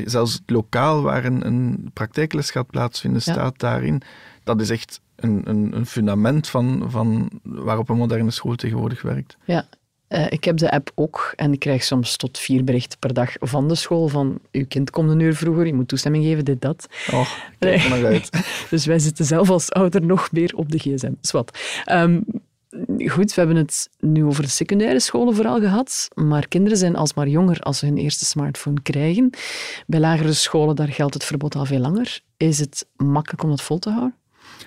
zelfs 0.04 0.32
het 0.32 0.50
lokaal 0.50 1.02
waar 1.02 1.24
een, 1.24 1.46
een 1.46 1.90
praktijkles 1.92 2.50
gaat 2.50 2.70
plaatsvinden, 2.70 3.22
ja. 3.24 3.32
staat 3.32 3.58
daarin. 3.58 4.02
Dat 4.44 4.60
is 4.60 4.70
echt 4.70 5.00
een, 5.16 5.42
een, 5.44 5.76
een, 5.76 5.86
fundament 5.86 6.48
van, 6.48 6.84
van 6.88 7.30
waarop 7.42 7.88
een 7.88 7.96
moderne 7.96 8.30
school 8.30 8.54
tegenwoordig 8.54 9.02
werkt. 9.02 9.36
Ja, 9.44 9.66
uh, 10.08 10.26
ik 10.28 10.44
heb 10.44 10.56
de 10.56 10.70
app 10.70 10.90
ook 10.94 11.32
en 11.36 11.52
ik 11.52 11.58
krijg 11.58 11.84
soms 11.84 12.16
tot 12.16 12.38
vier 12.38 12.64
berichten 12.64 12.98
per 12.98 13.14
dag 13.14 13.32
van 13.40 13.68
de 13.68 13.74
school 13.74 14.08
van 14.08 14.38
uw 14.50 14.66
kind 14.68 14.90
komt 14.90 15.10
een 15.10 15.20
uur 15.20 15.34
vroeger, 15.34 15.66
je 15.66 15.74
moet 15.74 15.88
toestemming 15.88 16.24
geven, 16.24 16.44
dit, 16.44 16.60
dat. 16.60 16.86
Oh, 17.12 17.30
kijk 17.58 17.82
er 17.82 17.90
maar 17.90 18.06
uit. 18.06 18.30
dus 18.70 18.86
wij 18.86 18.98
zitten 18.98 19.24
zelf 19.24 19.50
als 19.50 19.70
ouder 19.70 20.02
nog 20.02 20.32
meer 20.32 20.52
op 20.56 20.70
de 20.70 20.78
gsm. 20.78 21.12
Zwat. 21.20 21.58
Um, 21.90 22.24
goed, 23.06 23.34
we 23.34 23.40
hebben 23.40 23.56
het 23.56 23.90
nu 23.98 24.24
over 24.24 24.42
de 24.42 24.48
secundaire 24.48 25.00
scholen 25.00 25.34
vooral 25.34 25.60
gehad, 25.60 26.08
maar 26.14 26.48
kinderen 26.48 26.78
zijn 26.78 26.96
alsmaar 26.96 27.28
jonger 27.28 27.60
als 27.60 27.78
ze 27.78 27.86
hun 27.86 27.98
eerste 27.98 28.24
smartphone 28.24 28.82
krijgen. 28.82 29.30
Bij 29.86 30.00
lagere 30.00 30.32
scholen, 30.32 30.76
daar 30.76 30.88
geldt 30.88 31.14
het 31.14 31.24
verbod 31.24 31.54
al 31.54 31.64
veel 31.64 31.80
langer. 31.80 32.20
Is 32.36 32.58
het 32.58 32.86
makkelijk 32.96 33.42
om 33.42 33.50
dat 33.50 33.62
vol 33.62 33.78
te 33.78 33.90
houden? 33.90 34.16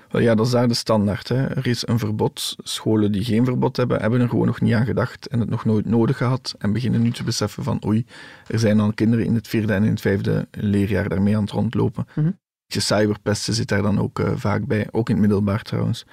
Ja, 0.09 0.35
dat 0.35 0.45
is 0.45 0.51
daar 0.51 0.67
de 0.67 0.73
standaard. 0.73 1.27
Hè. 1.27 1.45
Er 1.47 1.67
is 1.67 1.87
een 1.87 1.99
verbod. 1.99 2.55
Scholen 2.57 3.11
die 3.11 3.23
geen 3.23 3.45
verbod 3.45 3.77
hebben, 3.77 4.01
hebben 4.01 4.21
er 4.21 4.29
gewoon 4.29 4.45
nog 4.45 4.61
niet 4.61 4.73
aan 4.73 4.85
gedacht 4.85 5.27
en 5.27 5.39
het 5.39 5.49
nog 5.49 5.65
nooit 5.65 5.85
nodig 5.85 6.17
gehad 6.17 6.55
en 6.57 6.73
beginnen 6.73 7.01
nu 7.01 7.11
te 7.11 7.23
beseffen 7.23 7.63
van 7.63 7.81
oei, 7.85 8.05
er 8.47 8.59
zijn 8.59 8.79
al 8.79 8.93
kinderen 8.93 9.25
in 9.25 9.35
het 9.35 9.47
vierde 9.47 9.73
en 9.73 9.83
in 9.83 9.89
het 9.89 10.01
vijfde 10.01 10.47
leerjaar 10.51 11.09
daarmee 11.09 11.35
aan 11.35 11.43
het 11.43 11.51
rondlopen. 11.51 12.07
Mm 12.15 12.23
-hmm. 12.23 12.37
Cyberpesten 12.67 13.53
zit 13.53 13.67
daar 13.67 13.81
dan 13.81 13.99
ook 13.99 14.19
uh, 14.19 14.31
vaak 14.35 14.65
bij, 14.65 14.87
ook 14.91 15.09
in 15.09 15.15
het 15.15 15.25
middelbaar 15.25 15.61
trouwens. 15.61 16.05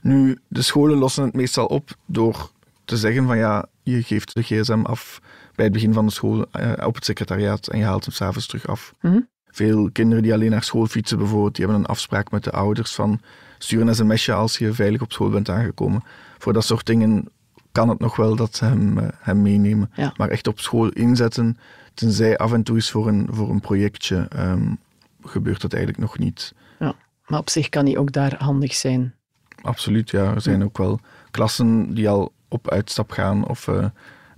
Nu, 0.00 0.38
de 0.48 0.62
scholen 0.62 0.98
lossen 0.98 1.24
het 1.24 1.34
meestal 1.34 1.66
op 1.66 1.96
door 2.06 2.50
te 2.84 2.96
zeggen 2.96 3.26
van 3.26 3.36
ja, 3.36 3.66
je 3.82 4.02
geeft 4.02 4.34
de 4.34 4.42
gsm 4.42 4.80
af 4.82 5.20
bij 5.54 5.64
het 5.64 5.74
begin 5.74 5.92
van 5.92 6.06
de 6.06 6.12
school 6.12 6.46
uh, 6.60 6.72
op 6.86 6.94
het 6.94 7.04
secretariaat 7.04 7.66
en 7.66 7.78
je 7.78 7.84
haalt 7.84 8.04
hem 8.04 8.14
s'avonds 8.14 8.46
terug 8.46 8.66
af. 8.66 8.94
Mm 9.00 9.10
-hmm. 9.10 9.28
Veel 9.52 9.90
kinderen 9.92 10.22
die 10.22 10.32
alleen 10.32 10.50
naar 10.50 10.62
school 10.62 10.86
fietsen 10.86 11.18
bijvoorbeeld, 11.18 11.54
die 11.54 11.64
hebben 11.64 11.82
een 11.84 11.90
afspraak 11.90 12.30
met 12.30 12.44
de 12.44 12.50
ouders 12.50 12.94
van 12.94 13.20
stuur 13.58 13.80
een 13.80 13.94
sms'je 13.94 14.32
als 14.32 14.58
je 14.58 14.72
veilig 14.72 15.00
op 15.00 15.12
school 15.12 15.28
bent 15.28 15.48
aangekomen. 15.48 16.02
Voor 16.38 16.52
dat 16.52 16.64
soort 16.64 16.86
dingen 16.86 17.28
kan 17.72 17.88
het 17.88 17.98
nog 17.98 18.16
wel 18.16 18.36
dat 18.36 18.56
ze 18.56 18.64
hem, 18.64 18.98
uh, 18.98 19.04
hem 19.18 19.42
meenemen. 19.42 19.90
Ja. 19.94 20.12
Maar 20.16 20.28
echt 20.28 20.46
op 20.46 20.60
school 20.60 20.88
inzetten, 20.88 21.58
tenzij 21.94 22.36
af 22.36 22.52
en 22.52 22.62
toe 22.62 22.76
is 22.76 22.90
voor 22.90 23.08
een, 23.08 23.28
voor 23.30 23.50
een 23.50 23.60
projectje, 23.60 24.28
um, 24.36 24.78
gebeurt 25.22 25.60
dat 25.60 25.72
eigenlijk 25.72 26.02
nog 26.02 26.18
niet. 26.18 26.54
Ja, 26.78 26.94
maar 27.26 27.38
op 27.38 27.50
zich 27.50 27.68
kan 27.68 27.86
hij 27.86 27.98
ook 27.98 28.12
daar 28.12 28.34
handig 28.38 28.74
zijn. 28.74 29.14
Absoluut, 29.62 30.10
ja. 30.10 30.34
Er 30.34 30.40
zijn 30.40 30.58
ja. 30.58 30.64
ook 30.64 30.78
wel 30.78 31.00
klassen 31.30 31.94
die 31.94 32.08
al 32.08 32.32
op 32.48 32.70
uitstap 32.70 33.10
gaan 33.10 33.46
of 33.46 33.66
uh, 33.66 33.84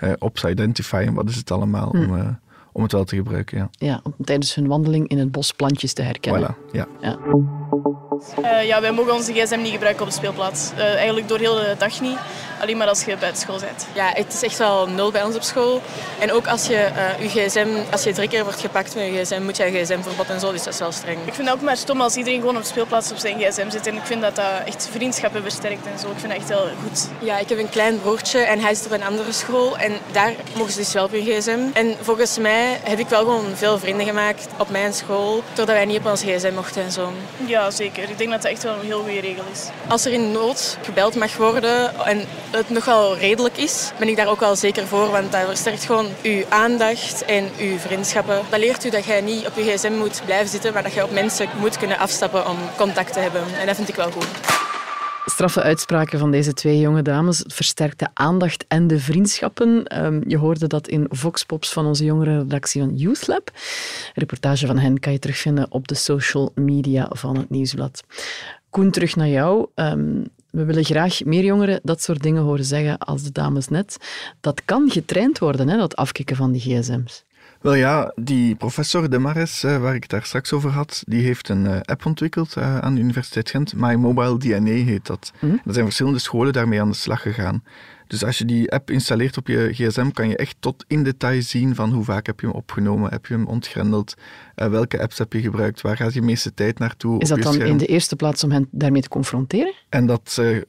uh, 0.00 0.12
op 0.18 0.38
wat 1.12 1.28
is 1.28 1.36
het 1.36 1.50
allemaal, 1.50 1.90
hm. 1.90 1.96
om, 1.96 2.38
om 2.74 2.82
het 2.82 2.92
wel 2.92 3.04
te 3.04 3.16
gebruiken. 3.16 3.58
Ja, 3.58 3.68
ja 3.86 4.00
om 4.02 4.14
tijdens 4.24 4.54
hun 4.54 4.66
wandeling 4.66 5.08
in 5.08 5.18
het 5.18 5.32
bos 5.32 5.52
plantjes 5.52 5.92
te 5.92 6.02
herkennen. 6.02 6.56
Voilà, 6.56 6.72
ja. 6.72 6.86
ja. 7.00 7.18
Uh, 8.38 8.66
ja, 8.66 8.80
wij 8.80 8.92
mogen 8.92 9.14
onze 9.14 9.32
gsm 9.32 9.60
niet 9.60 9.72
gebruiken 9.72 10.02
op 10.02 10.08
de 10.08 10.16
speelplaats. 10.16 10.70
Uh, 10.76 10.94
eigenlijk 10.94 11.28
door 11.28 11.38
heel 11.38 11.54
de 11.54 11.74
dag 11.78 12.00
niet. 12.00 12.18
Alleen 12.60 12.76
maar 12.76 12.88
als 12.88 13.04
je 13.04 13.16
buiten 13.16 13.42
school 13.42 13.58
bent. 13.58 13.86
Ja, 13.94 14.10
het 14.14 14.32
is 14.32 14.42
echt 14.42 14.58
wel 14.58 14.88
nul 14.88 15.10
bij 15.10 15.22
ons 15.22 15.36
op 15.36 15.42
school. 15.42 15.80
En 16.20 16.32
ook 16.32 16.46
als 16.46 16.66
je 16.66 16.90
uh, 17.18 17.22
je 17.22 17.28
gsm, 17.28 17.68
als 17.90 18.02
je 18.02 18.12
drie 18.12 18.28
keer 18.28 18.44
wordt 18.44 18.60
gepakt 18.60 18.94
met 18.94 19.04
je 19.04 19.24
gsm, 19.24 19.42
moet 19.42 19.56
je 19.56 19.64
je 19.64 19.84
gsm 19.84 20.00
verbod 20.02 20.30
en 20.30 20.40
zo. 20.40 20.52
Dus 20.52 20.62
dat 20.62 20.72
is 20.72 20.78
wel 20.78 20.92
streng. 20.92 21.18
Ik 21.24 21.34
vind 21.34 21.48
het 21.48 21.56
ook 21.56 21.62
maar 21.62 21.76
stom 21.76 22.00
als 22.00 22.16
iedereen 22.16 22.40
gewoon 22.40 22.56
op 22.56 22.62
de 22.62 22.68
speelplaats 22.68 23.10
op 23.10 23.16
zijn 23.16 23.38
gsm 23.40 23.70
zit. 23.70 23.86
En 23.86 23.94
ik 23.94 24.04
vind 24.04 24.20
dat 24.20 24.36
dat 24.36 24.50
echt 24.64 24.88
vriendschappen 24.92 25.42
versterkt 25.42 25.86
en 25.86 25.98
zo. 25.98 26.10
Ik 26.10 26.18
vind 26.18 26.32
dat 26.32 26.40
echt 26.40 26.48
heel 26.48 26.68
goed. 26.82 27.08
Ja, 27.20 27.38
ik 27.38 27.48
heb 27.48 27.58
een 27.58 27.68
klein 27.68 28.00
broertje 28.00 28.38
en 28.38 28.60
hij 28.60 28.70
is 28.70 28.84
op 28.84 28.90
een 28.90 29.04
andere 29.04 29.32
school. 29.32 29.78
En 29.78 29.92
daar 30.12 30.32
mogen 30.56 30.72
ze 30.72 30.78
dus 30.78 30.92
wel 30.92 31.04
op 31.04 31.10
hun 31.10 31.24
gsm. 31.24 31.60
En 31.72 31.94
volgens 32.00 32.38
mij 32.38 32.63
heb 32.82 32.98
ik 32.98 33.08
wel 33.08 33.18
gewoon 33.18 33.44
veel 33.54 33.78
vrienden 33.78 34.06
gemaakt 34.06 34.46
op 34.58 34.70
mijn 34.70 34.92
school. 34.92 35.42
Doordat 35.54 35.76
wij 35.76 35.84
niet 35.84 35.98
op 35.98 36.06
ons 36.06 36.22
gsm 36.22 36.54
mochten 36.54 36.82
en 36.82 36.92
zo. 36.92 37.12
Ja, 37.46 37.70
zeker. 37.70 38.10
Ik 38.10 38.18
denk 38.18 38.30
dat 38.30 38.42
dat 38.42 38.50
echt 38.50 38.62
wel 38.62 38.74
een 38.74 38.84
heel 38.84 39.02
goede 39.02 39.20
regel 39.20 39.44
is. 39.52 39.68
Als 39.88 40.04
er 40.04 40.12
in 40.12 40.32
nood 40.32 40.78
gebeld 40.82 41.14
mag 41.14 41.36
worden 41.36 42.04
en 42.04 42.24
het 42.50 42.70
nog 42.70 42.84
wel 42.84 43.16
redelijk 43.16 43.56
is, 43.56 43.90
ben 43.98 44.08
ik 44.08 44.16
daar 44.16 44.28
ook 44.28 44.40
wel 44.40 44.56
zeker 44.56 44.86
voor. 44.86 45.10
Want 45.10 45.32
dat 45.32 45.44
versterkt 45.46 45.84
gewoon 45.84 46.08
uw 46.22 46.44
aandacht 46.48 47.24
en 47.24 47.50
uw 47.58 47.78
vriendschappen. 47.78 48.42
Dat 48.50 48.60
leert 48.60 48.84
u 48.84 48.90
dat 48.90 49.04
jij 49.04 49.20
niet 49.20 49.46
op 49.46 49.56
je 49.56 49.62
gsm 49.62 49.92
moet 49.92 50.22
blijven 50.24 50.48
zitten, 50.48 50.72
maar 50.72 50.82
dat 50.82 50.94
je 50.94 51.02
op 51.02 51.10
mensen 51.10 51.48
moet 51.60 51.78
kunnen 51.78 51.98
afstappen 51.98 52.48
om 52.48 52.58
contact 52.76 53.12
te 53.12 53.18
hebben. 53.18 53.42
En 53.60 53.66
dat 53.66 53.76
vind 53.76 53.88
ik 53.88 53.94
wel 53.94 54.10
goed. 54.10 54.53
Straffe 55.26 55.62
uitspraken 55.62 56.18
van 56.18 56.30
deze 56.30 56.52
twee 56.52 56.80
jonge 56.80 57.02
dames. 57.02 57.38
Het 57.38 57.54
versterkt 57.54 57.98
de 57.98 58.08
aandacht 58.14 58.64
en 58.68 58.86
de 58.86 59.00
vriendschappen. 59.00 60.02
Um, 60.04 60.22
je 60.26 60.38
hoorde 60.38 60.66
dat 60.66 60.88
in 60.88 61.06
Voxpops 61.08 61.72
van 61.72 61.86
onze 61.86 62.04
jongere 62.04 62.38
redactie 62.38 62.80
van 62.80 62.96
Youth 62.96 63.26
Lab. 63.26 63.50
Een 63.54 64.12
reportage 64.14 64.66
van 64.66 64.78
hen 64.78 65.00
kan 65.00 65.12
je 65.12 65.18
terugvinden 65.18 65.66
op 65.70 65.88
de 65.88 65.94
social 65.94 66.52
media 66.54 67.06
van 67.10 67.36
het 67.36 67.50
Nieuwsblad. 67.50 68.04
Koen, 68.70 68.90
terug 68.90 69.16
naar 69.16 69.28
jou. 69.28 69.66
Um, 69.74 70.24
we 70.50 70.64
willen 70.64 70.84
graag 70.84 71.24
meer 71.24 71.44
jongeren 71.44 71.80
dat 71.82 72.02
soort 72.02 72.22
dingen 72.22 72.42
horen 72.42 72.64
zeggen 72.64 72.98
als 72.98 73.22
de 73.22 73.32
dames 73.32 73.68
net. 73.68 73.96
Dat 74.40 74.62
kan 74.64 74.90
getraind 74.90 75.38
worden, 75.38 75.68
hè, 75.68 75.76
dat 75.76 75.96
afkicken 75.96 76.36
van 76.36 76.52
die 76.52 76.60
gsm's. 76.60 77.24
Wel 77.64 77.74
ja, 77.74 78.12
die 78.14 78.54
professor 78.54 79.10
De 79.10 79.18
Mares, 79.18 79.64
eh, 79.64 79.80
waar 79.80 79.94
ik 79.94 80.02
het 80.02 80.10
daar 80.10 80.24
straks 80.24 80.52
over 80.52 80.70
had, 80.70 81.02
die 81.06 81.24
heeft 81.24 81.48
een 81.48 81.66
eh, 81.66 81.80
app 81.80 82.06
ontwikkeld 82.06 82.56
eh, 82.56 82.78
aan 82.78 82.94
de 82.94 83.00
Universiteit 83.00 83.50
Gent. 83.50 83.74
My 83.76 83.94
Mobile 83.94 84.38
DNA 84.38 84.84
heet 84.84 85.06
dat. 85.06 85.32
Mhm. 85.40 85.52
Er 85.52 85.72
zijn 85.72 85.84
verschillende 85.84 86.18
scholen 86.18 86.52
daarmee 86.52 86.80
aan 86.80 86.90
de 86.90 86.96
slag 86.96 87.22
gegaan. 87.22 87.62
Dus 88.06 88.24
als 88.24 88.38
je 88.38 88.44
die 88.44 88.72
app 88.72 88.90
installeert 88.90 89.36
op 89.36 89.46
je 89.48 89.68
gsm, 89.72 90.10
kan 90.10 90.28
je 90.28 90.36
echt 90.36 90.56
tot 90.60 90.84
in 90.88 91.02
detail 91.02 91.42
zien 91.42 91.74
van 91.74 91.92
hoe 91.92 92.04
vaak 92.04 92.26
heb 92.26 92.40
je 92.40 92.46
hem 92.46 92.56
opgenomen, 92.56 93.10
heb 93.10 93.26
je 93.26 93.34
hem 93.34 93.46
ontgrendeld, 93.46 94.14
uh, 94.56 94.66
welke 94.66 95.02
apps 95.02 95.18
heb 95.18 95.32
je 95.32 95.40
gebruikt, 95.40 95.80
waar 95.80 95.96
gaat 95.96 96.14
je 96.14 96.22
meeste 96.22 96.54
tijd 96.54 96.78
naartoe. 96.78 97.20
Is 97.20 97.28
dat 97.28 97.42
dan 97.42 97.60
in 97.60 97.76
de 97.76 97.86
eerste 97.86 98.16
plaats 98.16 98.44
om 98.44 98.50
hen 98.50 98.68
daarmee 98.70 99.02
te 99.02 99.08
confronteren? 99.08 99.72
En 99.88 100.06
dat 100.06 100.38
uh, 100.40 100.62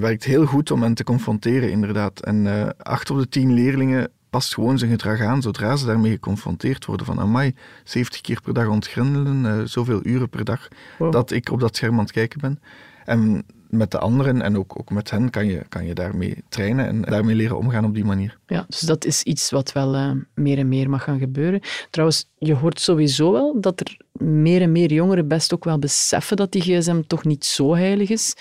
werkt 0.00 0.24
heel 0.24 0.46
goed 0.46 0.70
om 0.70 0.82
hen 0.82 0.94
te 0.94 1.04
confronteren, 1.04 1.70
inderdaad. 1.70 2.20
En 2.20 2.74
acht 2.78 3.10
op 3.10 3.18
de 3.18 3.28
tien 3.28 3.52
leerlingen 3.52 4.10
past 4.36 4.54
gewoon 4.54 4.78
zijn 4.78 4.90
gedrag 4.90 5.20
aan 5.20 5.42
zodra 5.42 5.76
ze 5.76 5.86
daarmee 5.86 6.10
geconfronteerd 6.10 6.84
worden. 6.84 7.06
Van 7.06 7.20
amai, 7.20 7.54
70 7.84 8.20
keer 8.20 8.40
per 8.40 8.54
dag 8.54 8.68
ontgrendelen, 8.68 9.68
zoveel 9.68 10.00
uren 10.02 10.28
per 10.28 10.44
dag 10.44 10.68
dat 11.10 11.30
ik 11.30 11.50
op 11.50 11.60
dat 11.60 11.76
scherm 11.76 11.92
aan 11.92 12.00
het 12.00 12.12
kijken 12.12 12.40
ben. 12.40 12.60
En 13.04 13.44
met 13.68 13.90
de 13.90 13.98
anderen 13.98 14.42
en 14.42 14.56
ook, 14.56 14.78
ook 14.78 14.90
met 14.90 15.10
hen 15.10 15.30
kan 15.30 15.46
je, 15.46 15.64
kan 15.68 15.86
je 15.86 15.94
daarmee 15.94 16.44
trainen 16.48 16.86
en 16.86 17.02
daarmee 17.02 17.34
leren 17.34 17.56
omgaan 17.58 17.84
op 17.84 17.94
die 17.94 18.04
manier. 18.04 18.38
Ja, 18.46 18.64
dus 18.68 18.80
dat 18.80 19.04
is 19.04 19.22
iets 19.22 19.50
wat 19.50 19.72
wel 19.72 19.94
uh, 19.94 20.10
meer 20.34 20.58
en 20.58 20.68
meer 20.68 20.90
mag 20.90 21.04
gaan 21.04 21.18
gebeuren. 21.18 21.60
Trouwens, 21.90 22.28
je 22.38 22.54
hoort 22.54 22.80
sowieso 22.80 23.32
wel 23.32 23.60
dat 23.60 23.80
er 23.80 23.96
meer 24.22 24.62
en 24.62 24.72
meer 24.72 24.92
jongeren 24.92 25.28
best 25.28 25.54
ook 25.54 25.64
wel 25.64 25.78
beseffen 25.78 26.36
dat 26.36 26.52
die 26.52 26.62
gsm 26.62 27.02
toch 27.06 27.24
niet 27.24 27.44
zo 27.44 27.74
heilig 27.74 28.10
is. 28.10 28.34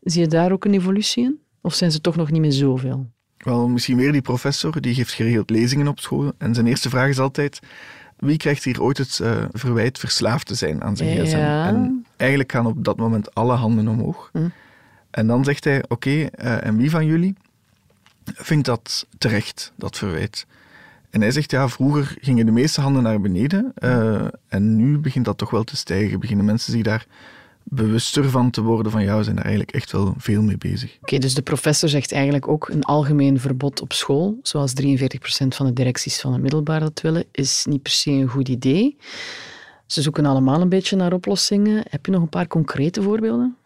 Zie 0.00 0.20
je 0.20 0.28
daar 0.28 0.52
ook 0.52 0.64
een 0.64 0.74
evolutie 0.74 1.24
in? 1.24 1.40
Of 1.60 1.74
zijn 1.74 1.92
ze 1.92 2.00
toch 2.00 2.16
nog 2.16 2.30
niet 2.30 2.40
meer 2.40 2.52
zoveel? 2.52 3.06
Wel, 3.42 3.68
misschien 3.68 3.96
weer 3.96 4.12
die 4.12 4.22
professor, 4.22 4.80
die 4.80 4.94
geeft 4.94 5.12
geregeld 5.12 5.50
lezingen 5.50 5.88
op 5.88 6.00
school. 6.00 6.32
En 6.38 6.54
zijn 6.54 6.66
eerste 6.66 6.88
vraag 6.88 7.08
is 7.08 7.18
altijd, 7.18 7.60
wie 8.18 8.36
krijgt 8.36 8.64
hier 8.64 8.82
ooit 8.82 8.98
het 8.98 9.18
uh, 9.22 9.44
verwijt 9.52 9.98
verslaafd 9.98 10.46
te 10.46 10.54
zijn 10.54 10.82
aan 10.82 10.96
zijn 10.96 11.26
gsm? 11.26 11.36
En 11.36 12.06
eigenlijk 12.16 12.52
gaan 12.52 12.66
op 12.66 12.84
dat 12.84 12.96
moment 12.96 13.34
alle 13.34 13.54
handen 13.54 13.88
omhoog. 13.88 14.30
Hm. 14.32 14.48
En 15.10 15.26
dan 15.26 15.44
zegt 15.44 15.64
hij, 15.64 15.82
oké, 15.82 15.92
okay, 15.92 16.30
uh, 16.44 16.66
en 16.66 16.76
wie 16.76 16.90
van 16.90 17.06
jullie 17.06 17.34
vindt 18.24 18.66
dat 18.66 19.06
terecht, 19.18 19.72
dat 19.76 19.98
verwijt? 19.98 20.46
En 21.10 21.20
hij 21.20 21.30
zegt, 21.30 21.50
ja, 21.50 21.68
vroeger 21.68 22.16
gingen 22.20 22.46
de 22.46 22.52
meeste 22.52 22.80
handen 22.80 23.02
naar 23.02 23.20
beneden 23.20 23.72
uh, 23.78 24.24
en 24.48 24.76
nu 24.76 24.98
begint 24.98 25.24
dat 25.24 25.38
toch 25.38 25.50
wel 25.50 25.64
te 25.64 25.76
stijgen. 25.76 26.20
Beginnen 26.20 26.44
mensen 26.44 26.72
zich 26.72 26.82
daar 26.82 27.06
bewuster 27.64 28.30
van 28.30 28.50
te 28.50 28.62
worden 28.62 28.92
van 28.92 29.16
we 29.16 29.22
zijn 29.22 29.36
daar 29.36 29.44
eigenlijk 29.44 29.74
echt 29.74 29.92
wel 29.92 30.14
veel 30.18 30.42
mee 30.42 30.58
bezig. 30.58 30.96
Oké, 31.00 31.18
dus 31.18 31.34
de 31.34 31.42
professor 31.42 31.88
zegt 31.88 32.12
eigenlijk 32.12 32.48
ook 32.48 32.68
een 32.68 32.84
algemeen 32.84 33.40
verbod 33.40 33.80
op 33.80 33.92
school, 33.92 34.38
zoals 34.42 34.72
43% 34.82 34.86
van 35.48 35.66
de 35.66 35.72
directies 35.72 36.20
van 36.20 36.32
het 36.32 36.42
middelbaar 36.42 36.80
dat 36.80 37.00
willen, 37.00 37.24
is 37.32 37.66
niet 37.68 37.82
per 37.82 37.92
se 37.92 38.10
een 38.10 38.28
goed 38.28 38.48
idee. 38.48 38.96
Ze 39.86 40.02
zoeken 40.02 40.26
allemaal 40.26 40.60
een 40.60 40.68
beetje 40.68 40.96
naar 40.96 41.12
oplossingen. 41.12 41.84
Heb 41.90 42.06
je 42.06 42.12
nog 42.12 42.22
een 42.22 42.28
paar 42.28 42.46
concrete 42.46 43.02
voorbeelden? 43.02 43.56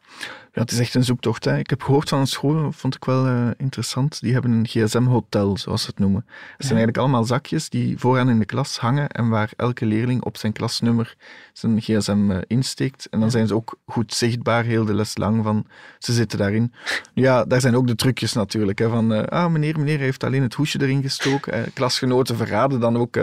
Ja, 0.57 0.63
het 0.63 0.71
is 0.71 0.79
echt 0.79 0.95
een 0.95 1.05
zoektocht. 1.05 1.45
Hè. 1.45 1.59
Ik 1.59 1.71
heb 1.71 1.83
gehoord 1.83 2.09
van 2.09 2.19
een 2.19 2.27
school, 2.27 2.73
vond 2.73 2.95
ik 2.95 3.05
wel 3.05 3.27
uh, 3.27 3.49
interessant. 3.57 4.21
Die 4.21 4.33
hebben 4.33 4.51
een 4.51 4.67
gsm-hotel, 4.67 5.59
zoals 5.59 5.83
ze 5.83 5.87
het 5.87 5.99
noemen. 5.99 6.25
Het 6.27 6.67
zijn 6.67 6.79
eigenlijk 6.79 6.99
allemaal 6.99 7.25
zakjes 7.25 7.69
die 7.69 7.99
vooraan 7.99 8.31
in 8.31 8.39
de 8.39 8.45
klas 8.45 8.79
hangen 8.79 9.09
en 9.09 9.29
waar 9.29 9.51
elke 9.57 9.87
leerling 9.87 10.23
op 10.23 10.37
zijn 10.37 10.53
klasnummer 10.53 11.17
zijn 11.53 11.81
gsm 11.81 12.31
uh, 12.31 12.39
insteekt. 12.47 13.09
En 13.11 13.21
dan 13.21 13.31
zijn 13.31 13.47
ze 13.47 13.55
ook 13.55 13.79
goed 13.87 14.15
zichtbaar, 14.15 14.65
heel 14.65 14.85
de 14.85 14.95
les 14.95 15.17
lang, 15.17 15.45
van 15.45 15.67
ze 15.99 16.13
zitten 16.13 16.39
daarin. 16.39 16.73
Ja, 17.15 17.45
daar 17.45 17.61
zijn 17.61 17.77
ook 17.77 17.87
de 17.87 17.95
trucjes 17.95 18.33
natuurlijk. 18.33 18.79
Hè, 18.79 18.89
van, 18.89 19.13
uh, 19.13 19.23
ah, 19.23 19.53
meneer, 19.53 19.79
meneer 19.79 19.99
heeft 19.99 20.25
alleen 20.25 20.43
het 20.43 20.55
hoesje 20.55 20.83
erin 20.83 21.03
gestoken. 21.03 21.73
klasgenoten 21.73 22.37
verraden 22.37 22.81
dan 22.81 22.97
ook 22.97 23.15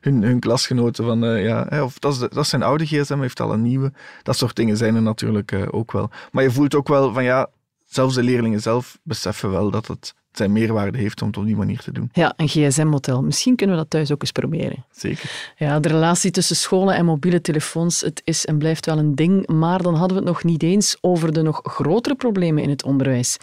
hun, 0.00 0.22
hun 0.22 0.40
klasgenoten 0.40 1.04
van, 1.04 1.42
ja, 1.42 1.66
hè, 1.68 1.82
of 1.82 1.98
dat 1.98 2.12
is, 2.12 2.18
de, 2.18 2.28
dat 2.28 2.44
is 2.44 2.48
zijn 2.48 2.62
oude 2.62 2.86
gsm, 2.86 3.20
heeft 3.20 3.40
al 3.40 3.52
een 3.52 3.62
nieuwe. 3.62 3.92
Dat 4.22 4.36
soort 4.36 4.56
dingen 4.56 4.76
zijn 4.76 4.94
er 4.94 5.02
natuurlijk 5.02 5.54
ook 5.70 5.92
wel. 5.92 6.10
Maar 6.32 6.42
je 6.42 6.50
voelt 6.50 6.71
ook 6.74 6.88
wel 6.88 7.12
van 7.12 7.24
ja, 7.24 7.48
zelfs 7.88 8.14
de 8.14 8.22
leerlingen 8.22 8.60
zelf 8.60 8.98
beseffen 9.02 9.50
wel 9.50 9.70
dat 9.70 9.86
het 9.86 10.14
zijn 10.32 10.52
meerwaarde 10.52 10.98
heeft 10.98 11.22
om 11.22 11.28
het 11.28 11.36
op 11.36 11.44
die 11.44 11.56
manier 11.56 11.78
te 11.78 11.92
doen. 11.92 12.08
Ja, 12.12 12.32
een 12.36 12.48
gsm-model. 12.48 13.22
Misschien 13.22 13.56
kunnen 13.56 13.76
we 13.76 13.82
dat 13.82 13.90
thuis 13.90 14.12
ook 14.12 14.20
eens 14.20 14.32
proberen. 14.32 14.84
Zeker. 14.90 15.52
Ja, 15.56 15.80
de 15.80 15.88
relatie 15.88 16.30
tussen 16.30 16.56
scholen 16.56 16.94
en 16.94 17.04
mobiele 17.04 17.40
telefoons, 17.40 18.00
het 18.00 18.22
is 18.24 18.46
en 18.46 18.58
blijft 18.58 18.86
wel 18.86 18.98
een 18.98 19.14
ding, 19.14 19.46
maar 19.46 19.82
dan 19.82 19.94
hadden 19.94 20.16
we 20.16 20.22
het 20.22 20.32
nog 20.32 20.44
niet 20.44 20.62
eens 20.62 20.96
over 21.00 21.32
de 21.32 21.42
nog 21.42 21.60
grotere 21.62 22.14
problemen 22.14 22.62
in 22.62 22.70
het 22.70 22.84
onderwijs. 22.84 23.36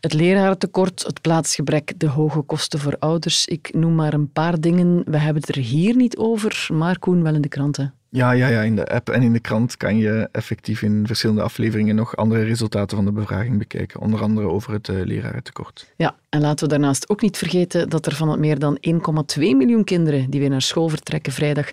Het 0.00 0.12
lerarentekort, 0.12 1.02
het 1.02 1.20
plaatsgebrek, 1.20 1.92
de 1.96 2.08
hoge 2.08 2.40
kosten 2.40 2.78
voor 2.78 2.96
ouders. 2.98 3.46
Ik 3.46 3.74
noem 3.74 3.94
maar 3.94 4.12
een 4.12 4.32
paar 4.32 4.60
dingen. 4.60 5.02
We 5.04 5.18
hebben 5.18 5.42
het 5.46 5.56
er 5.56 5.62
hier 5.62 5.96
niet 5.96 6.16
over, 6.16 6.68
maar 6.72 6.98
Koen 6.98 7.22
wel 7.22 7.34
in 7.34 7.40
de 7.40 7.48
kranten. 7.48 7.94
Ja, 8.16 8.30
ja, 8.30 8.46
ja, 8.46 8.62
in 8.62 8.76
de 8.76 8.88
app 8.88 9.08
en 9.08 9.22
in 9.22 9.32
de 9.32 9.40
krant 9.40 9.76
kan 9.76 9.96
je 9.96 10.28
effectief 10.32 10.82
in 10.82 11.06
verschillende 11.06 11.42
afleveringen 11.42 11.94
nog 11.94 12.16
andere 12.16 12.42
resultaten 12.42 12.96
van 12.96 13.06
de 13.06 13.12
bevraging 13.12 13.58
bekijken. 13.58 14.00
Onder 14.00 14.22
andere 14.22 14.48
over 14.48 14.72
het 14.72 14.88
uh, 14.88 15.04
lerarentekort. 15.04 15.92
Ja, 15.96 16.16
en 16.28 16.40
laten 16.40 16.64
we 16.64 16.70
daarnaast 16.70 17.08
ook 17.08 17.20
niet 17.20 17.36
vergeten 17.36 17.88
dat 17.88 18.06
er 18.06 18.14
van 18.14 18.28
het 18.28 18.38
meer 18.38 18.58
dan 18.58 18.78
1,2 18.88 18.98
miljoen 19.38 19.84
kinderen 19.84 20.30
die 20.30 20.40
weer 20.40 20.48
naar 20.48 20.62
school 20.62 20.88
vertrekken 20.88 21.32
vrijdag, 21.32 21.70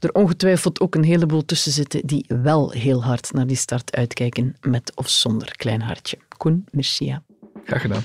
er 0.00 0.12
ongetwijfeld 0.12 0.80
ook 0.80 0.94
een 0.94 1.04
heleboel 1.04 1.44
tussen 1.44 1.72
zitten 1.72 2.06
die 2.06 2.24
wel 2.42 2.70
heel 2.70 3.04
hard 3.04 3.32
naar 3.32 3.46
die 3.46 3.56
start 3.56 3.96
uitkijken, 3.96 4.56
met 4.60 4.92
of 4.94 5.08
zonder 5.08 5.56
klein 5.56 5.82
hartje. 5.82 6.18
Koen, 6.36 6.64
merci. 6.70 7.18
Graag 7.64 7.80
gedaan. 7.80 8.02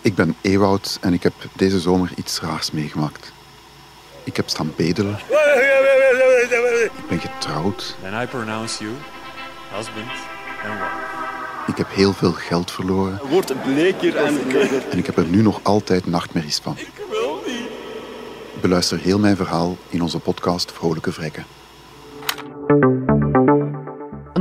Ik 0.00 0.14
ben 0.14 0.34
Ewoud 0.40 0.98
en 1.00 1.12
ik 1.12 1.22
heb 1.22 1.34
deze 1.56 1.80
zomer 1.80 2.12
iets 2.16 2.40
raars 2.40 2.70
meegemaakt. 2.70 3.32
Ik 4.24 4.36
heb 4.36 4.48
staan 4.48 4.72
bedelen. 4.76 5.18
Ik 6.82 7.08
ben 7.08 7.20
getrouwd. 7.20 7.96
And 8.04 8.22
I 8.22 8.26
pronounce 8.26 8.84
you 8.84 8.94
husband 9.74 10.06
and 10.64 10.78
wife. 10.78 11.12
Ik 11.66 11.76
heb 11.76 11.86
heel 11.90 12.12
veel 12.12 12.32
geld 12.32 12.70
verloren. 12.70 13.20
Wordt 13.30 13.62
bleker 13.62 14.16
en 14.16 14.46
bleker. 14.46 14.88
En 14.90 14.98
ik 14.98 15.06
heb 15.06 15.16
er 15.16 15.26
nu 15.26 15.42
nog 15.42 15.60
altijd 15.62 16.06
nachtmerries 16.06 16.58
van. 16.58 16.76
Ik 16.78 17.02
wil 17.10 17.42
niet. 17.46 17.68
Beluister 18.60 18.98
heel 18.98 19.18
mijn 19.18 19.36
verhaal 19.36 19.76
in 19.88 20.02
onze 20.02 20.18
podcast 20.18 20.72
Vrolijke 20.72 21.12
Vrekken. 21.12 21.46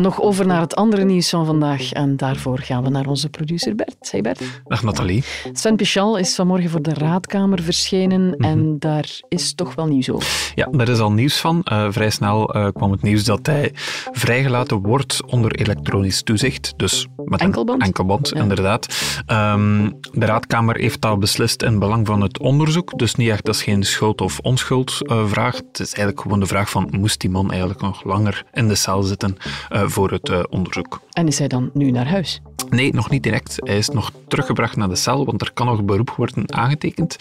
Nog 0.01 0.21
over 0.21 0.45
naar 0.45 0.61
het 0.61 0.75
andere 0.75 1.03
nieuws 1.03 1.29
van 1.29 1.45
vandaag. 1.45 1.91
En 1.91 2.17
daarvoor 2.17 2.59
gaan 2.59 2.83
we 2.83 2.89
naar 2.89 3.07
onze 3.07 3.29
producer 3.29 3.75
Bert. 3.75 4.11
Hey 4.11 4.21
Bert. 4.21 4.41
Dag 4.67 4.83
Nathalie. 4.83 5.23
Sven 5.53 5.75
Pichal 5.75 6.17
is 6.17 6.35
vanmorgen 6.35 6.69
voor 6.69 6.81
de 6.81 6.93
Raadkamer 6.93 7.61
verschenen 7.61 8.35
en 8.37 8.79
daar 8.79 9.19
is 9.29 9.53
toch 9.53 9.75
wel 9.75 9.85
nieuws 9.85 10.09
over. 10.09 10.51
Ja, 10.55 10.67
daar 10.71 10.89
is 10.89 10.99
al 10.99 11.11
nieuws 11.11 11.39
van. 11.39 11.65
Uh, 11.71 11.87
vrij 11.89 12.09
snel 12.09 12.55
uh, 12.55 12.67
kwam 12.73 12.91
het 12.91 13.01
nieuws 13.01 13.23
dat 13.23 13.45
hij 13.45 13.71
vrijgelaten 14.11 14.81
wordt 14.81 15.25
onder 15.25 15.51
elektronisch 15.51 16.21
toezicht. 16.23 16.73
Dus 16.75 17.07
met 17.25 17.41
enkelband? 17.41 17.81
een 17.81 17.87
enkelband, 17.87 18.29
ja. 18.33 18.41
inderdaad. 18.41 18.87
Um, 19.27 19.99
de 20.11 20.25
Raadkamer 20.25 20.75
heeft 20.75 21.01
dat 21.01 21.19
beslist 21.19 21.63
in 21.63 21.79
belang 21.79 22.07
van 22.07 22.21
het 22.21 22.39
onderzoek. 22.39 22.97
Dus 22.97 23.15
niet 23.15 23.29
echt, 23.29 23.45
dat 23.45 23.55
is 23.55 23.63
geen 23.63 23.83
schuld- 23.83 24.21
of 24.21 24.39
onschuldvraag. 24.39 25.53
Uh, 25.53 25.67
het 25.67 25.79
is 25.79 25.93
eigenlijk 25.93 26.21
gewoon 26.21 26.39
de 26.39 26.45
vraag 26.45 26.69
van, 26.69 26.87
moest 26.91 27.19
die 27.19 27.29
man 27.29 27.49
eigenlijk 27.49 27.81
nog 27.81 28.03
langer 28.03 28.45
in 28.53 28.67
de 28.67 28.75
cel 28.75 29.03
zitten 29.03 29.37
uh, 29.71 29.83
voor 29.91 30.11
het 30.11 30.29
uh, 30.29 30.43
onderzoek? 30.49 31.01
En 31.11 31.27
is 31.27 31.39
hij 31.39 31.47
dan 31.47 31.69
nu 31.73 31.91
naar 31.91 32.07
huis? 32.07 32.41
Nee, 32.69 32.93
nog 32.93 33.09
niet 33.09 33.23
direct. 33.23 33.55
Hij 33.57 33.77
is 33.77 33.89
nog 33.89 34.11
teruggebracht 34.27 34.75
naar 34.75 34.89
de 34.89 34.95
cel, 34.95 35.25
want 35.25 35.41
er 35.41 35.53
kan 35.53 35.65
nog 35.65 35.83
beroep 35.83 36.09
worden 36.09 36.53
aangetekend. 36.53 37.15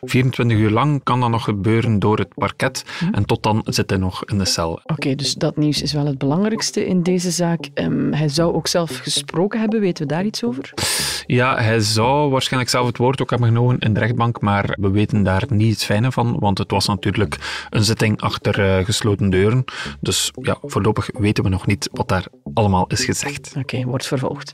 24 0.00 0.58
uur 0.58 0.70
lang 0.70 1.02
kan 1.02 1.20
dat 1.20 1.30
nog 1.30 1.44
gebeuren 1.44 1.98
door 1.98 2.18
het 2.18 2.34
parket. 2.34 2.84
Hm. 2.98 3.14
En 3.14 3.24
tot 3.24 3.42
dan 3.42 3.62
zit 3.64 3.90
hij 3.90 3.98
nog 3.98 4.24
in 4.24 4.38
de 4.38 4.44
cel. 4.44 4.70
Oké, 4.70 4.92
okay, 4.92 5.14
dus 5.14 5.34
dat 5.34 5.56
nieuws 5.56 5.82
is 5.82 5.92
wel 5.92 6.06
het 6.06 6.18
belangrijkste 6.18 6.86
in 6.86 7.02
deze 7.02 7.30
zaak. 7.30 7.68
Um, 7.74 8.12
hij 8.12 8.28
zou 8.28 8.54
ook 8.54 8.66
zelf 8.66 8.96
gesproken 8.96 9.60
hebben. 9.60 9.80
Weten 9.80 10.06
we 10.06 10.12
daar 10.12 10.24
iets 10.24 10.44
over? 10.44 10.72
Ja, 11.26 11.56
hij 11.56 11.80
zou 11.80 12.30
waarschijnlijk 12.30 12.70
zelf 12.70 12.86
het 12.86 12.96
woord 12.96 13.22
ook 13.22 13.30
hebben 13.30 13.48
genomen 13.48 13.78
in 13.78 13.94
de 13.94 14.00
rechtbank, 14.00 14.40
maar 14.40 14.76
we 14.80 14.90
weten 14.90 15.22
daar 15.22 15.44
niet 15.48 15.74
het 15.74 15.84
fijne 15.84 16.12
van, 16.12 16.38
want 16.38 16.58
het 16.58 16.70
was 16.70 16.86
natuurlijk 16.86 17.66
een 17.70 17.84
zitting 17.84 18.20
achter 18.20 18.78
uh, 18.78 18.84
gesloten 18.84 19.30
deuren. 19.30 19.64
Dus 20.00 20.30
ja, 20.42 20.56
voorlopig 20.62 21.10
weten 21.12 21.44
we 21.44 21.50
nog 21.50 21.66
niet 21.66 21.88
wat 21.92 22.08
daar 22.08 22.26
allemaal 22.54 22.86
is 22.86 23.04
gezegd. 23.04 23.54
Oké, 23.58 23.84
wordt 23.84 24.06
vervolgd. 24.06 24.52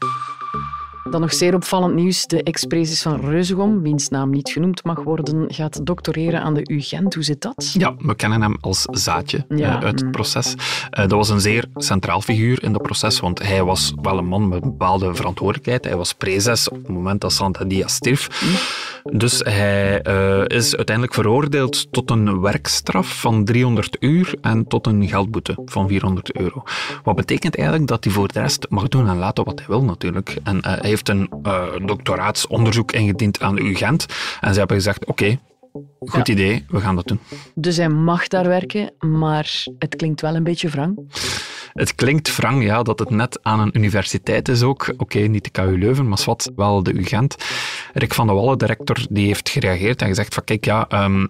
Dan 1.10 1.20
nog 1.20 1.32
zeer 1.32 1.54
opvallend 1.54 1.94
nieuws. 1.94 2.26
De 2.26 2.42
ex-prezes 2.42 3.02
van 3.02 3.20
Reuzegom, 3.20 3.82
wiens 3.82 4.08
naam 4.08 4.30
niet 4.30 4.50
genoemd 4.50 4.84
mag 4.84 5.02
worden, 5.02 5.54
gaat 5.54 5.86
doctoreren 5.86 6.42
aan 6.42 6.54
de 6.54 6.70
UGent. 6.72 7.14
Hoe 7.14 7.24
zit 7.24 7.42
dat? 7.42 7.70
Ja, 7.78 7.94
we 7.98 8.14
kennen 8.14 8.42
hem 8.42 8.56
als 8.60 8.82
Zaadje 8.90 9.44
ja. 9.48 9.78
uh, 9.78 9.84
uit 9.84 10.00
het 10.00 10.10
proces. 10.10 10.54
Uh, 10.54 10.58
dat 10.90 11.10
was 11.10 11.28
een 11.28 11.40
zeer 11.40 11.64
centraal 11.74 12.20
figuur 12.20 12.62
in 12.62 12.72
het 12.72 12.82
proces, 12.82 13.20
want 13.20 13.42
hij 13.42 13.64
was 13.64 13.92
wel 14.02 14.18
een 14.18 14.26
man 14.26 14.48
met 14.48 14.62
een 14.62 14.70
bepaalde 14.70 15.14
verantwoordelijkheid. 15.14 15.84
Hij 15.84 15.96
was 15.96 16.12
prezes 16.12 16.68
op 16.68 16.76
het 16.76 16.88
moment 16.88 17.20
dat 17.20 17.32
Santa 17.32 17.64
Dia 17.64 17.88
stierf. 17.88 18.28
Hm. 18.40 18.89
Dus 19.02 19.38
hij 19.38 20.06
uh, 20.06 20.42
is 20.46 20.76
uiteindelijk 20.76 21.14
veroordeeld 21.14 21.92
tot 21.92 22.10
een 22.10 22.40
werkstraf 22.40 23.20
van 23.20 23.44
300 23.44 23.96
uur 24.00 24.34
en 24.40 24.66
tot 24.66 24.86
een 24.86 25.08
geldboete 25.08 25.56
van 25.64 25.88
400 25.88 26.36
euro. 26.36 26.62
Wat 27.02 27.16
betekent 27.16 27.56
eigenlijk 27.56 27.88
dat 27.88 28.04
hij 28.04 28.12
voor 28.12 28.28
de 28.28 28.40
rest 28.40 28.66
mag 28.68 28.88
doen 28.88 29.08
en 29.08 29.16
laten 29.16 29.44
wat 29.44 29.58
hij 29.58 29.68
wil 29.68 29.84
natuurlijk. 29.84 30.36
En 30.42 30.58
hij 30.64 30.78
heeft 30.80 31.08
een 31.08 31.30
uh, 31.42 31.62
doctoraatsonderzoek 31.84 32.92
ingediend 32.92 33.40
aan 33.40 33.54
de 33.54 33.62
UGent. 33.62 34.06
En 34.40 34.52
ze 34.52 34.58
hebben 34.58 34.76
gezegd, 34.76 35.06
oké, 35.06 35.10
okay, 35.10 35.38
goed 35.98 36.26
ja. 36.26 36.32
idee, 36.32 36.64
we 36.68 36.80
gaan 36.80 36.96
dat 36.96 37.08
doen. 37.08 37.20
Dus 37.54 37.76
hij 37.76 37.88
mag 37.88 38.28
daar 38.28 38.48
werken, 38.48 38.92
maar 38.98 39.64
het 39.78 39.96
klinkt 39.96 40.20
wel 40.20 40.34
een 40.34 40.44
beetje 40.44 40.68
wrang. 40.68 40.98
Het 41.72 41.94
klinkt 41.94 42.36
wrang, 42.36 42.64
ja, 42.64 42.82
dat 42.82 42.98
het 42.98 43.10
net 43.10 43.38
aan 43.42 43.60
een 43.60 43.76
universiteit 43.76 44.48
is 44.48 44.62
ook. 44.62 44.92
Oké, 44.96 45.18
niet 45.18 45.44
de 45.44 45.50
KU 45.50 45.78
Leuven, 45.78 46.08
maar 46.08 46.22
wat, 46.24 46.50
wel 46.56 46.82
de 46.82 46.92
UGent. 46.92 47.36
Rick 47.92 48.14
van 48.14 48.26
de 48.26 48.32
Wallen, 48.32 48.58
de 48.58 48.66
rector, 48.66 49.06
die 49.10 49.26
heeft 49.26 49.48
gereageerd 49.48 50.02
en 50.02 50.08
gezegd 50.08 50.34
van 50.34 50.44
kijk, 50.44 50.64
ja... 50.64 51.04
Um, 51.04 51.28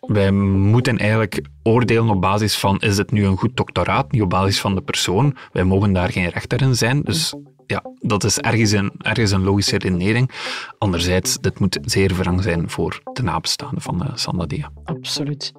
wij 0.00 0.30
moeten 0.30 0.98
eigenlijk 0.98 1.40
oordelen 1.62 2.08
op 2.08 2.20
basis 2.20 2.58
van 2.58 2.78
is 2.78 2.96
het 2.96 3.10
nu 3.10 3.24
een 3.24 3.36
goed 3.36 3.56
doctoraat, 3.56 4.12
niet 4.12 4.22
op 4.22 4.30
basis 4.30 4.60
van 4.60 4.74
de 4.74 4.80
persoon. 4.80 5.36
Wij 5.52 5.64
mogen 5.64 5.92
daar 5.92 6.12
geen 6.12 6.28
rechter 6.28 6.62
in 6.62 6.76
zijn, 6.76 7.02
dus 7.02 7.34
ja, 7.66 7.82
dat 7.98 8.24
is 8.24 8.38
ergens 8.38 8.70
een, 8.70 8.92
een 8.98 9.44
logische 9.44 9.78
redenering. 9.78 10.30
Anderzijds, 10.78 11.38
dit 11.40 11.58
moet 11.58 11.78
zeer 11.82 12.14
wrang 12.14 12.42
zijn 12.42 12.70
voor 12.70 13.00
de 13.12 13.22
nabestaanden 13.22 13.82
van 13.82 14.02
uh, 14.02 14.10
Sandadia. 14.14 14.70
Absoluut. 14.84 15.52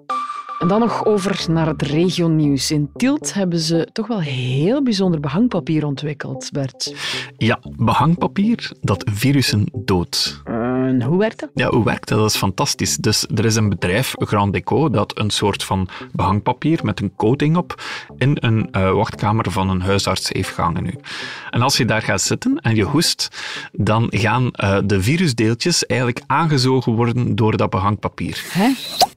En 0.61 0.67
dan 0.67 0.79
nog 0.79 1.05
over 1.05 1.45
naar 1.49 1.67
het 1.67 1.81
regionieuws. 1.81 2.71
In 2.71 2.89
Tielt 2.95 3.33
hebben 3.33 3.59
ze 3.59 3.87
toch 3.91 4.07
wel 4.07 4.19
heel 4.19 4.83
bijzonder 4.83 5.19
behangpapier 5.19 5.85
ontwikkeld, 5.85 6.49
Bert. 6.51 6.95
Ja, 7.37 7.59
behangpapier 7.77 8.71
dat 8.81 9.09
virussen 9.13 9.65
doodt. 9.73 10.41
En 10.45 11.03
hoe 11.03 11.17
werkt 11.17 11.39
dat? 11.39 11.49
Ja, 11.53 11.69
hoe 11.69 11.83
werkt 11.83 12.07
dat? 12.07 12.17
Dat 12.17 12.29
is 12.29 12.35
fantastisch. 12.35 12.97
Dus 12.97 13.25
er 13.35 13.45
is 13.45 13.55
een 13.55 13.69
bedrijf, 13.69 14.13
Grand 14.17 14.53
Deco, 14.53 14.89
dat 14.89 15.19
een 15.19 15.29
soort 15.29 15.63
van 15.63 15.87
behangpapier 16.11 16.79
met 16.83 16.99
een 16.99 17.15
coating 17.15 17.57
op 17.57 17.83
in 18.17 18.37
een 18.39 18.67
uh, 18.71 18.91
wachtkamer 18.91 19.51
van 19.51 19.69
een 19.69 19.81
huisarts 19.81 20.29
heeft 20.29 20.49
gehangen 20.49 20.83
nu. 20.83 20.93
En 21.49 21.61
als 21.61 21.77
je 21.77 21.85
daar 21.85 22.01
gaat 22.01 22.21
zitten 22.21 22.57
en 22.57 22.75
je 22.75 22.83
hoest, 22.83 23.27
dan 23.71 24.07
gaan 24.09 24.43
uh, 24.43 24.77
de 24.85 25.01
virusdeeltjes 25.01 25.85
eigenlijk 25.85 26.21
aangezogen 26.27 26.93
worden 26.93 27.35
door 27.35 27.57
dat 27.57 27.69
behangpapier. 27.69 28.43
Hè? 28.51 28.71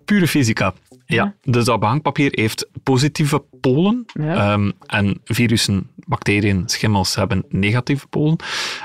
Pure 0.05 0.29
fysica. 0.29 0.75
Ja, 1.07 1.35
dus 1.43 1.65
dat 1.65 1.81
behangpapier 1.81 2.31
heeft 2.35 2.67
positieve 2.83 3.43
polen 3.61 4.05
ja. 4.13 4.53
um, 4.53 4.73
en 4.87 5.21
virussen, 5.25 5.91
bacteriën, 5.97 6.63
schimmels 6.67 7.15
hebben 7.15 7.45
negatieve 7.49 8.07
polen. 8.07 8.37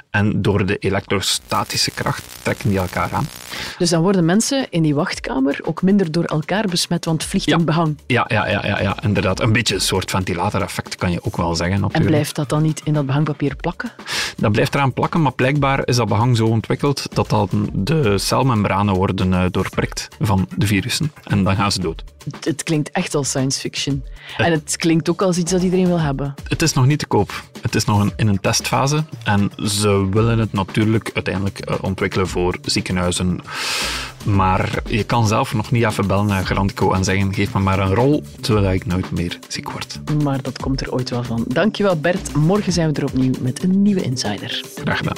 En 0.10 0.42
door 0.42 0.66
de 0.66 0.78
elektrostatische 0.78 1.92
kracht 1.92 2.24
trekken 2.42 2.70
die 2.70 2.80
elkaar 2.80 3.14
aan. 3.14 3.28
Dus 3.78 3.90
dan 3.90 4.02
worden 4.02 4.26
mensen 4.26 4.68
in 4.70 4.82
die 4.82 4.96
wachtkamer 4.96 5.60
ook 5.64 5.82
minder 5.82 6.12
door 6.12 6.24
elkaar 6.24 6.68
besmet, 6.68 7.06
want 7.06 7.22
het 7.22 7.30
vliegt 7.30 7.46
ja. 7.46 7.58
in 7.58 7.66
behang. 7.66 7.98
Ja, 8.08 8.26
ja, 8.28 8.48
ja, 8.48 8.66
ja, 8.66 8.82
ja, 8.82 8.98
inderdaad. 9.02 9.40
Een 9.40 9.52
beetje 9.52 9.76
een 9.76 9.82
soort 9.82 10.10
ventilatoreffect 10.10 10.96
kan 10.96 11.12
je 11.12 11.24
ook 11.24 11.38
wel 11.38 11.56
zeggen. 11.56 11.76
Natuurlijk. 11.76 12.04
En 12.04 12.12
blijft 12.12 12.36
dat 12.36 12.50
dan 12.50 12.62
niet 12.62 12.82
in 12.84 12.94
dat 12.94 13.06
behangpapier 13.06 13.56
plakken? 13.56 13.92
Dat 14.38 14.52
blijft 14.52 14.76
eraan 14.76 14.94
plakken, 14.94 15.22
maar 15.22 15.34
blijkbaar 15.34 15.88
is 15.88 15.96
dat 15.96 16.08
behang 16.08 16.38
zo 16.38 16.46
ontwikkeld 16.46 17.16
dat 17.16 17.30
dan 17.30 17.70
de 17.74 18.18
celmembranen 18.18 18.94
worden 18.94 19.32
uh, 19.32 19.46
doorprikt 19.52 20.08
van 20.20 20.48
de 20.58 20.68
virussen. 20.68 21.12
En 21.24 21.44
dan 21.44 21.56
gaan 21.56 21.72
ze 21.72 21.82
dood. 21.82 22.04
Het, 22.24 22.46
het 22.46 22.64
klinkt 22.64 22.92
echt 22.92 23.16
als 23.16 23.30
science 23.30 23.60
fiction. 23.60 24.04
Uh, 24.40 24.46
en 24.46 24.52
het 24.52 24.76
klinkt 24.78 25.10
ook 25.10 25.22
als 25.22 25.38
iets 25.38 25.52
dat 25.52 25.62
iedereen 25.64 25.88
wil 25.88 26.00
hebben. 26.00 26.34
Het 26.48 26.62
is 26.62 26.74
nog 26.74 26.86
niet 26.86 27.00
te 27.00 27.08
koop. 27.08 27.44
Het 27.62 27.76
is 27.76 27.86
nog 27.86 28.00
een, 28.00 28.14
in 28.16 28.28
een 28.28 28.40
testfase. 28.40 29.04
En 29.24 29.52
ze 29.64 30.10
willen 30.12 30.40
het 30.40 30.54
natuurlijk 30.54 31.12
uiteindelijk 31.14 31.70
uh, 31.70 31.76
ontwikkelen 31.82 32.28
voor 32.28 32.58
ziekenhuizen. 32.62 33.42
Maar 34.26 34.82
je 34.86 35.04
kan 35.04 35.28
zelf 35.28 35.54
nog 35.54 35.72
niet 35.72 35.84
even 35.84 36.08
bellen 36.08 36.26
naar 36.26 36.46
Grandico 36.46 36.94
en 36.94 37.04
zeggen: 37.04 37.34
geef 37.34 37.54
me 37.54 37.60
maar 37.60 37.80
een 37.80 37.94
rol, 37.94 38.24
terwijl 38.42 38.74
ik 38.74 38.86
nooit 38.86 39.12
meer 39.12 39.40
ziek 39.48 39.72
word. 39.72 40.00
Maar 40.24 40.42
dat 40.42 40.60
komt 40.60 40.82
er 40.82 40.92
ooit 40.92 41.10
wel 41.10 41.24
van. 41.24 41.46
Dankjewel 41.48 42.00
Bert. 42.00 42.36
Morgen 42.36 42.74
zijn 42.74 42.94
we 42.94 43.00
er 43.00 43.08
opnieuw 43.08 43.34
met 43.40 43.64
een 43.64 43.82
nieuwe 43.82 44.02
Insider. 44.02 44.64
Graag 44.76 44.98
gedaan. 44.98 45.18